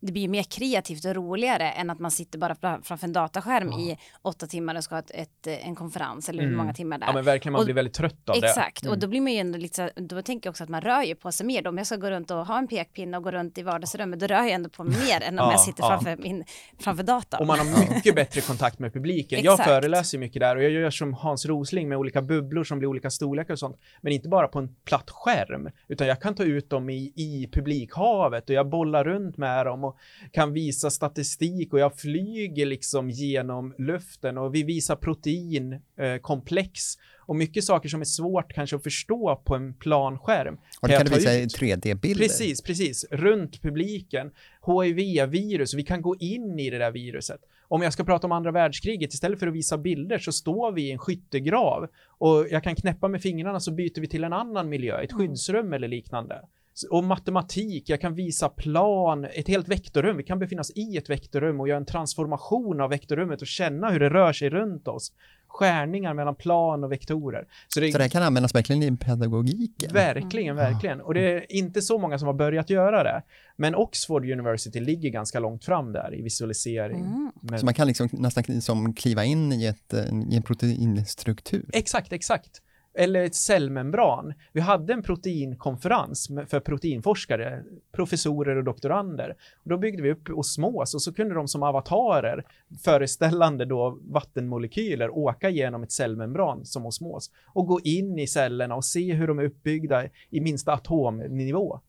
det 0.00 0.12
blir 0.12 0.28
mer 0.28 0.42
kreativt 0.42 1.04
och 1.04 1.14
roligare 1.14 1.70
än 1.70 1.90
att 1.90 1.98
man 1.98 2.10
sitter 2.10 2.38
bara 2.38 2.54
framför 2.82 3.06
en 3.06 3.12
dataskärm 3.12 3.68
ja. 3.72 3.80
i 3.80 3.98
åtta 4.22 4.46
timmar 4.46 4.74
och 4.74 4.84
ska 4.84 4.94
ha 4.94 5.00
ett, 5.00 5.10
ett 5.10 5.46
en 5.46 5.74
konferens 5.74 6.28
eller 6.28 6.42
hur 6.42 6.48
mm. 6.48 6.58
många 6.58 6.74
timmar 6.74 6.98
där. 6.98 7.06
Ja 7.06 7.12
men 7.12 7.24
verkligen, 7.24 7.52
man 7.52 7.60
och, 7.60 7.64
blir 7.64 7.74
väldigt 7.74 7.94
trött 7.94 8.28
av 8.28 8.36
exakt. 8.36 8.54
det. 8.54 8.60
Exakt, 8.60 8.82
mm. 8.82 8.92
och 8.92 8.98
då 8.98 9.06
blir 9.06 9.20
man 9.20 9.32
ju 9.32 9.38
ändå 9.38 9.58
lite 9.58 9.90
då 9.96 10.22
tänker 10.22 10.46
jag 10.46 10.52
också 10.52 10.64
att 10.64 10.70
man 10.70 10.80
rör 10.80 11.02
ju 11.02 11.14
på 11.14 11.32
sig 11.32 11.46
mer. 11.46 11.62
Då. 11.62 11.70
Om 11.70 11.78
jag 11.78 11.86
ska 11.86 11.96
gå 11.96 12.10
runt 12.10 12.30
och 12.30 12.46
ha 12.46 12.58
en 12.58 12.68
pekpinne 12.68 13.16
och 13.16 13.22
gå 13.22 13.30
runt 13.30 13.58
i 13.58 13.62
vardagsrummet, 13.62 14.20
då 14.20 14.26
rör 14.26 14.36
jag 14.36 14.50
ändå 14.50 14.70
på 14.70 14.84
mig 14.84 14.98
mer 14.98 15.22
än 15.22 15.38
om 15.38 15.44
ja, 15.44 15.52
jag 15.52 15.60
sitter 15.60 15.82
framför, 15.82 16.16
min, 16.16 16.44
framför 16.78 17.02
datorn. 17.02 17.40
Och 17.40 17.46
man 17.46 17.58
har 17.58 17.94
mycket 17.94 18.14
bättre 18.14 18.40
kontakt 18.40 18.78
med 18.78 18.92
publiken. 18.92 19.42
jag 19.42 19.64
föreläser 19.64 20.18
mycket 20.18 20.40
där 20.40 20.56
och 20.56 20.62
jag 20.62 20.70
gör 20.70 20.90
som 20.90 21.14
Hans 21.14 21.46
Rosling 21.46 21.88
med 21.88 21.98
olika 21.98 22.22
bubblor 22.22 22.64
som 22.64 22.78
blir 22.78 22.88
olika 22.88 23.10
storlekar 23.10 23.52
och 23.54 23.58
sånt. 23.58 23.76
Men 24.00 24.12
inte 24.12 24.28
bara 24.28 24.48
på 24.48 24.58
en 24.58 24.74
platt 24.84 25.10
skärm, 25.10 25.70
utan 25.88 26.06
jag 26.06 26.20
kan 26.20 26.34
ta 26.34 26.42
ut 26.42 26.70
dem 26.70 26.90
i, 26.90 27.12
i 27.16 27.48
publikhavet 27.52 28.48
och 28.48 28.54
jag 28.54 28.68
bollar 28.68 29.04
runt 29.04 29.36
med 29.36 29.66
dem 29.66 29.87
och 29.88 29.98
kan 30.32 30.52
visa 30.52 30.90
statistik 30.90 31.72
och 31.72 31.78
jag 31.78 31.96
flyger 31.96 32.66
liksom 32.66 33.10
genom 33.10 33.74
luften 33.78 34.38
och 34.38 34.54
vi 34.54 34.62
visar 34.62 34.96
proteinkomplex 34.96 36.96
eh, 36.96 37.28
och 37.28 37.36
mycket 37.36 37.64
saker 37.64 37.88
som 37.88 38.00
är 38.00 38.04
svårt 38.04 38.52
kanske 38.52 38.76
att 38.76 38.82
förstå 38.82 39.42
på 39.44 39.54
en 39.54 39.74
planskärm. 39.74 40.58
Och 40.80 40.88
det 40.88 40.96
kan 40.96 41.06
du 41.06 41.14
visa 41.14 41.34
i 41.34 41.46
3D-bilder. 41.46 42.24
Precis, 42.24 42.62
precis. 42.62 43.04
Runt 43.10 43.62
publiken. 43.62 44.30
HIV-virus, 44.66 45.74
vi 45.74 45.82
kan 45.82 46.02
gå 46.02 46.16
in 46.16 46.58
i 46.58 46.70
det 46.70 46.78
där 46.78 46.90
viruset. 46.90 47.40
Om 47.68 47.82
jag 47.82 47.92
ska 47.92 48.04
prata 48.04 48.26
om 48.26 48.32
andra 48.32 48.52
världskriget, 48.52 49.14
istället 49.14 49.38
för 49.38 49.46
att 49.46 49.54
visa 49.54 49.78
bilder 49.78 50.18
så 50.18 50.32
står 50.32 50.72
vi 50.72 50.82
i 50.82 50.92
en 50.92 50.98
skyttegrav 50.98 51.88
och 52.18 52.46
jag 52.50 52.64
kan 52.64 52.74
knäppa 52.74 53.08
med 53.08 53.22
fingrarna 53.22 53.60
så 53.60 53.72
byter 53.72 54.00
vi 54.00 54.08
till 54.08 54.24
en 54.24 54.32
annan 54.32 54.68
miljö, 54.68 55.00
ett 55.00 55.12
mm. 55.12 55.18
skyddsrum 55.18 55.72
eller 55.72 55.88
liknande 55.88 56.42
och 56.82 57.04
matematik, 57.04 57.88
jag 57.88 58.00
kan 58.00 58.14
visa 58.14 58.48
plan, 58.48 59.24
ett 59.24 59.48
helt 59.48 59.68
vektorrum, 59.68 60.16
vi 60.16 60.22
kan 60.22 60.38
befinna 60.38 60.60
oss 60.60 60.70
i 60.74 60.96
ett 60.96 61.10
vektorrum 61.10 61.60
och 61.60 61.68
göra 61.68 61.78
en 61.78 61.86
transformation 61.86 62.80
av 62.80 62.90
vektorrummet 62.90 63.40
och 63.40 63.46
känna 63.46 63.90
hur 63.90 64.00
det 64.00 64.08
rör 64.08 64.32
sig 64.32 64.50
runt 64.50 64.88
oss. 64.88 65.12
Skärningar 65.46 66.14
mellan 66.14 66.34
plan 66.34 66.84
och 66.84 66.92
vektorer. 66.92 67.46
Så 67.68 67.80
det, 67.80 67.92
så 67.92 67.98
det 67.98 68.08
kan 68.08 68.22
användas 68.22 68.54
verkligen 68.54 68.82
i 68.82 68.96
pedagogiken? 68.96 69.92
Verkligen, 69.92 70.56
verkligen. 70.56 71.00
Och 71.00 71.14
det 71.14 71.20
är 71.20 71.52
inte 71.52 71.82
så 71.82 71.98
många 71.98 72.18
som 72.18 72.26
har 72.26 72.34
börjat 72.34 72.70
göra 72.70 73.02
det. 73.02 73.22
Men 73.56 73.74
Oxford 73.74 74.24
University 74.24 74.80
ligger 74.80 75.10
ganska 75.10 75.40
långt 75.40 75.64
fram 75.64 75.92
där 75.92 76.14
i 76.14 76.22
visualisering. 76.22 77.00
Mm. 77.00 77.58
Så 77.58 77.64
man 77.64 77.74
kan 77.74 77.86
liksom 77.86 78.08
nästan 78.12 78.60
som 78.60 78.94
kliva 78.94 79.24
in 79.24 79.52
i, 79.52 79.66
ett, 79.66 79.94
i 80.30 80.36
en 80.36 80.42
proteinstruktur? 80.42 81.64
Exakt, 81.72 82.12
exakt 82.12 82.62
eller 82.98 83.24
ett 83.24 83.34
cellmembran. 83.34 84.34
Vi 84.52 84.60
hade 84.60 84.92
en 84.92 85.02
proteinkonferens 85.02 86.28
för 86.48 86.60
proteinforskare, 86.60 87.62
professorer 87.92 88.56
och 88.56 88.64
doktorander. 88.64 89.36
Och 89.64 89.70
då 89.70 89.78
byggde 89.78 90.02
vi 90.02 90.12
upp 90.12 90.30
osmos 90.30 90.94
och 90.94 91.02
så 91.02 91.12
kunde 91.12 91.34
de 91.34 91.48
som 91.48 91.62
avatarer 91.62 92.44
föreställande 92.84 93.64
då 93.64 93.98
vattenmolekyler 94.02 95.10
åka 95.18 95.50
genom 95.50 95.82
ett 95.82 95.92
cellmembran 95.92 96.64
som 96.64 96.86
osmos 96.86 97.30
och 97.46 97.66
gå 97.66 97.80
in 97.80 98.18
i 98.18 98.26
cellerna 98.26 98.74
och 98.74 98.84
se 98.84 99.12
hur 99.12 99.26
de 99.28 99.38
är 99.38 99.44
uppbyggda 99.44 100.04
i 100.30 100.40
minsta 100.40 100.72
atomnivå. 100.72 101.80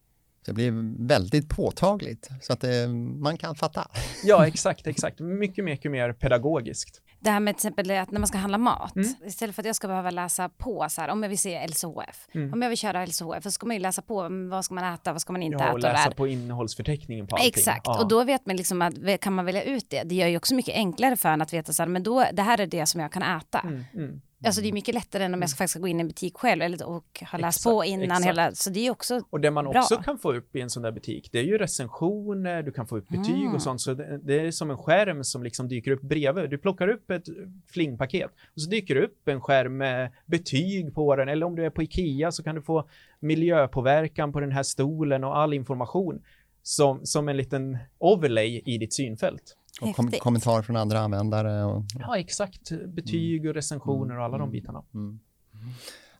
Det 0.49 0.53
blir 0.53 1.07
väldigt 1.07 1.49
påtagligt 1.49 2.29
så 2.41 2.53
att 2.53 2.61
det, 2.61 2.87
man 3.21 3.37
kan 3.37 3.55
fatta. 3.55 3.87
Ja, 4.23 4.47
exakt, 4.47 4.87
exakt. 4.87 5.19
Mycket, 5.19 5.65
mycket 5.65 5.91
mer 5.91 6.13
pedagogiskt. 6.13 7.01
Det 7.19 7.29
här 7.29 7.39
med 7.39 7.57
till 7.57 7.67
exempel 7.67 7.91
att 7.91 8.11
när 8.11 8.19
man 8.19 8.27
ska 8.27 8.37
handla 8.37 8.57
mat, 8.57 8.95
mm. 8.95 9.13
istället 9.25 9.55
för 9.55 9.61
att 9.61 9.65
jag 9.65 9.75
ska 9.75 9.87
behöva 9.87 10.11
läsa 10.11 10.49
på 10.49 10.85
så 10.89 11.01
här, 11.01 11.09
om 11.09 11.23
jag 11.23 11.29
vill 11.29 11.39
se 11.39 11.67
LCHF, 11.67 12.27
mm. 12.33 12.53
om 12.53 12.61
jag 12.61 12.69
vill 12.69 12.77
köra 12.77 13.05
LCHF, 13.05 13.43
så 13.43 13.51
ska 13.51 13.67
man 13.67 13.75
ju 13.75 13.81
läsa 13.81 14.01
på 14.01 14.21
mm, 14.21 14.49
vad 14.49 14.65
ska 14.65 14.73
man 14.73 14.93
äta, 14.93 15.11
vad 15.11 15.21
ska 15.21 15.33
man 15.33 15.43
inte 15.43 15.57
ja, 15.57 15.65
äta. 15.65 15.73
och 15.73 15.79
läsa 15.79 16.11
på 16.11 16.27
innehållsförteckningen 16.27 17.27
på 17.27 17.35
allting. 17.35 17.49
Exakt, 17.49 17.81
ja. 17.83 18.01
och 18.01 18.07
då 18.07 18.23
vet 18.23 18.45
man 18.45 18.55
liksom 18.55 18.81
att 18.81 18.93
kan 19.21 19.33
man 19.33 19.45
välja 19.45 19.63
ut 19.63 19.89
det. 19.89 20.03
Det 20.03 20.15
gör 20.15 20.27
ju 20.27 20.37
också 20.37 20.55
mycket 20.55 20.75
enklare 20.75 21.17
för 21.17 21.29
en 21.29 21.41
att 21.41 21.53
veta 21.53 21.73
så 21.73 21.83
här, 21.83 21.87
men 21.87 22.03
då, 22.03 22.25
det 22.33 22.41
här 22.41 22.59
är 22.59 22.67
det 22.67 22.85
som 22.85 23.01
jag 23.01 23.11
kan 23.11 23.23
äta. 23.23 23.59
Mm, 23.59 23.85
mm. 23.93 24.21
Alltså 24.45 24.61
det 24.61 24.67
är 24.67 24.73
mycket 24.73 24.95
lättare 24.95 25.23
än 25.23 25.33
om 25.33 25.41
jag 25.41 25.49
ska 25.49 25.57
faktiskt 25.57 25.81
gå 25.81 25.87
in 25.87 25.99
i 25.99 26.01
en 26.01 26.07
butik 26.07 26.37
själv 26.37 26.61
eller, 26.61 26.87
och 26.87 27.23
ha 27.31 27.37
läst 27.37 27.57
exakt, 27.57 27.73
på 27.73 27.85
innan 27.85 28.03
exakt. 28.03 28.25
hela, 28.25 28.51
så 28.51 28.69
det 28.69 28.87
är 28.87 28.91
också 28.91 29.21
Och 29.29 29.39
det 29.39 29.51
man 29.51 29.65
bra. 29.65 29.81
också 29.81 29.95
kan 29.95 30.17
få 30.17 30.33
upp 30.33 30.55
i 30.55 30.61
en 30.61 30.69
sån 30.69 30.83
där 30.83 30.91
butik, 30.91 31.29
det 31.31 31.39
är 31.39 31.43
ju 31.43 31.57
recensioner, 31.57 32.63
du 32.63 32.71
kan 32.71 32.87
få 32.87 32.97
upp 32.97 33.07
betyg 33.07 33.41
mm. 33.41 33.55
och 33.55 33.61
sånt, 33.61 33.81
så 33.81 33.93
det, 33.93 34.19
det, 34.23 34.39
är 34.39 34.51
som 34.51 34.71
en 34.71 34.77
skärm 34.77 35.23
som 35.23 35.43
liksom 35.43 35.67
dyker 35.67 35.91
upp 35.91 36.01
bredvid. 36.01 36.49
Du 36.49 36.57
plockar 36.57 36.87
upp 36.87 37.11
ett 37.11 37.25
flingpaket 37.71 38.31
och 38.55 38.61
så 38.61 38.69
dyker 38.69 38.95
det 38.95 39.01
upp 39.01 39.27
en 39.27 39.41
skärm 39.41 39.77
med 39.77 40.11
betyg 40.25 40.95
på 40.95 41.15
den, 41.15 41.29
eller 41.29 41.45
om 41.45 41.55
du 41.55 41.65
är 41.65 41.69
på 41.69 41.83
Ikea 41.83 42.31
så 42.31 42.43
kan 42.43 42.55
du 42.55 42.61
få 42.61 42.89
miljöpåverkan 43.19 44.31
på 44.31 44.39
den 44.39 44.51
här 44.51 44.63
stolen 44.63 45.23
och 45.23 45.37
all 45.37 45.53
information 45.53 46.21
som, 46.63 47.05
som 47.05 47.29
en 47.29 47.37
liten 47.37 47.77
overlay 47.97 48.61
i 48.65 48.77
ditt 48.77 48.93
synfält. 48.93 49.55
Och 49.81 49.95
kom 49.95 50.11
kommentarer 50.11 50.61
från 50.61 50.75
andra 50.75 50.99
användare. 50.99 51.63
Och, 51.63 51.83
ja, 51.99 52.17
exakt. 52.17 52.71
Betyg 52.87 53.45
och 53.45 53.53
recensioner 53.53 54.17
och 54.17 54.23
alla 54.25 54.37
de 54.37 54.41
mm. 54.41 54.51
bitarna. 54.51 54.83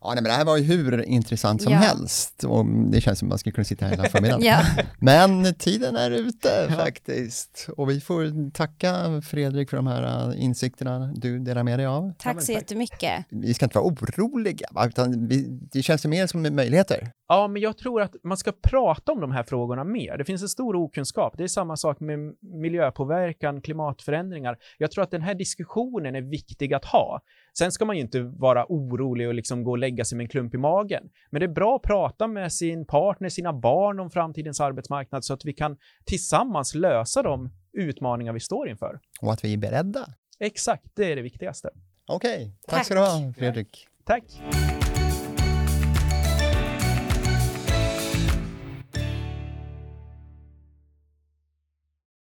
Ja, 0.01 0.13
nej, 0.13 0.15
men 0.15 0.23
det 0.23 0.31
här 0.31 0.45
var 0.45 0.57
ju 0.57 0.63
hur 0.63 1.01
intressant 1.05 1.61
som 1.61 1.73
ja. 1.73 1.79
helst 1.79 2.43
och 2.43 2.65
det 2.65 3.01
känns 3.01 3.19
som 3.19 3.27
att 3.27 3.29
man 3.29 3.39
skulle 3.39 3.53
kunna 3.53 3.65
sitta 3.65 3.85
här 3.85 3.91
hela 3.91 4.09
förmiddagen. 4.09 4.45
ja. 4.45 4.61
Men 4.99 5.53
tiden 5.53 5.95
är 5.95 6.11
ute 6.11 6.67
ja. 6.69 6.75
faktiskt 6.75 7.69
och 7.77 7.89
vi 7.89 8.01
får 8.01 8.51
tacka 8.51 9.21
Fredrik 9.21 9.69
för 9.69 9.77
de 9.77 9.87
här 9.87 10.29
äh, 10.29 10.43
insikterna 10.43 11.13
du 11.15 11.39
delar 11.39 11.63
med 11.63 11.79
dig 11.79 11.85
av. 11.85 12.13
Tack 12.17 12.41
så 12.41 12.51
jättemycket. 12.51 13.25
Vi 13.29 13.53
ska 13.53 13.65
inte 13.65 13.77
vara 13.77 13.87
oroliga, 13.87 14.67
utan 14.85 15.27
vi, 15.27 15.59
det 15.71 15.81
känns 15.81 16.05
ju 16.05 16.09
mer 16.09 16.27
som 16.27 16.41
möjligheter. 16.41 17.11
Ja, 17.27 17.47
men 17.47 17.61
jag 17.61 17.77
tror 17.77 18.01
att 18.01 18.15
man 18.23 18.37
ska 18.37 18.51
prata 18.51 19.11
om 19.11 19.21
de 19.21 19.31
här 19.31 19.43
frågorna 19.43 19.83
mer. 19.83 20.17
Det 20.17 20.25
finns 20.25 20.41
en 20.41 20.49
stor 20.49 20.75
okunskap. 20.75 21.33
Det 21.37 21.43
är 21.43 21.47
samma 21.47 21.77
sak 21.77 21.99
med 21.99 22.19
miljöpåverkan, 22.41 23.61
klimatförändringar. 23.61 24.57
Jag 24.77 24.91
tror 24.91 25.03
att 25.03 25.11
den 25.11 25.21
här 25.21 25.33
diskussionen 25.33 26.15
är 26.15 26.21
viktig 26.21 26.73
att 26.73 26.85
ha. 26.85 27.21
Sen 27.57 27.71
ska 27.71 27.85
man 27.85 27.95
ju 27.95 28.01
inte 28.01 28.21
vara 28.21 28.65
orolig 28.69 29.27
och 29.27 29.33
liksom 29.33 29.63
gå 29.63 29.71
och 29.71 29.77
lägga 29.89 30.05
sig 30.05 30.17
med 30.17 30.23
en 30.23 30.29
klump 30.29 30.53
i 30.53 30.57
magen. 30.57 31.09
Men 31.29 31.39
det 31.39 31.45
är 31.45 31.53
bra 31.53 31.75
att 31.75 31.81
prata 31.81 32.27
med 32.27 32.53
sin 32.53 32.85
partner, 32.85 33.29
sina 33.29 33.53
barn 33.53 33.99
om 33.99 34.09
framtidens 34.09 34.59
arbetsmarknad 34.59 35.25
så 35.25 35.33
att 35.33 35.45
vi 35.45 35.53
kan 35.53 35.77
tillsammans 36.05 36.75
lösa 36.75 37.23
de 37.23 37.49
utmaningar 37.73 38.33
vi 38.33 38.39
står 38.39 38.69
inför. 38.69 38.99
Och 39.21 39.33
att 39.33 39.43
vi 39.43 39.53
är 39.53 39.57
beredda. 39.57 40.05
Exakt, 40.39 40.85
det 40.95 41.11
är 41.11 41.15
det 41.15 41.21
viktigaste. 41.21 41.69
Okej, 42.05 42.35
okay. 42.35 42.51
tack, 42.67 42.75
tack 42.75 42.85
ska 42.85 42.95
du 42.95 43.01
ha 43.01 43.33
Fredrik. 43.37 43.87
Tack. 44.05 44.23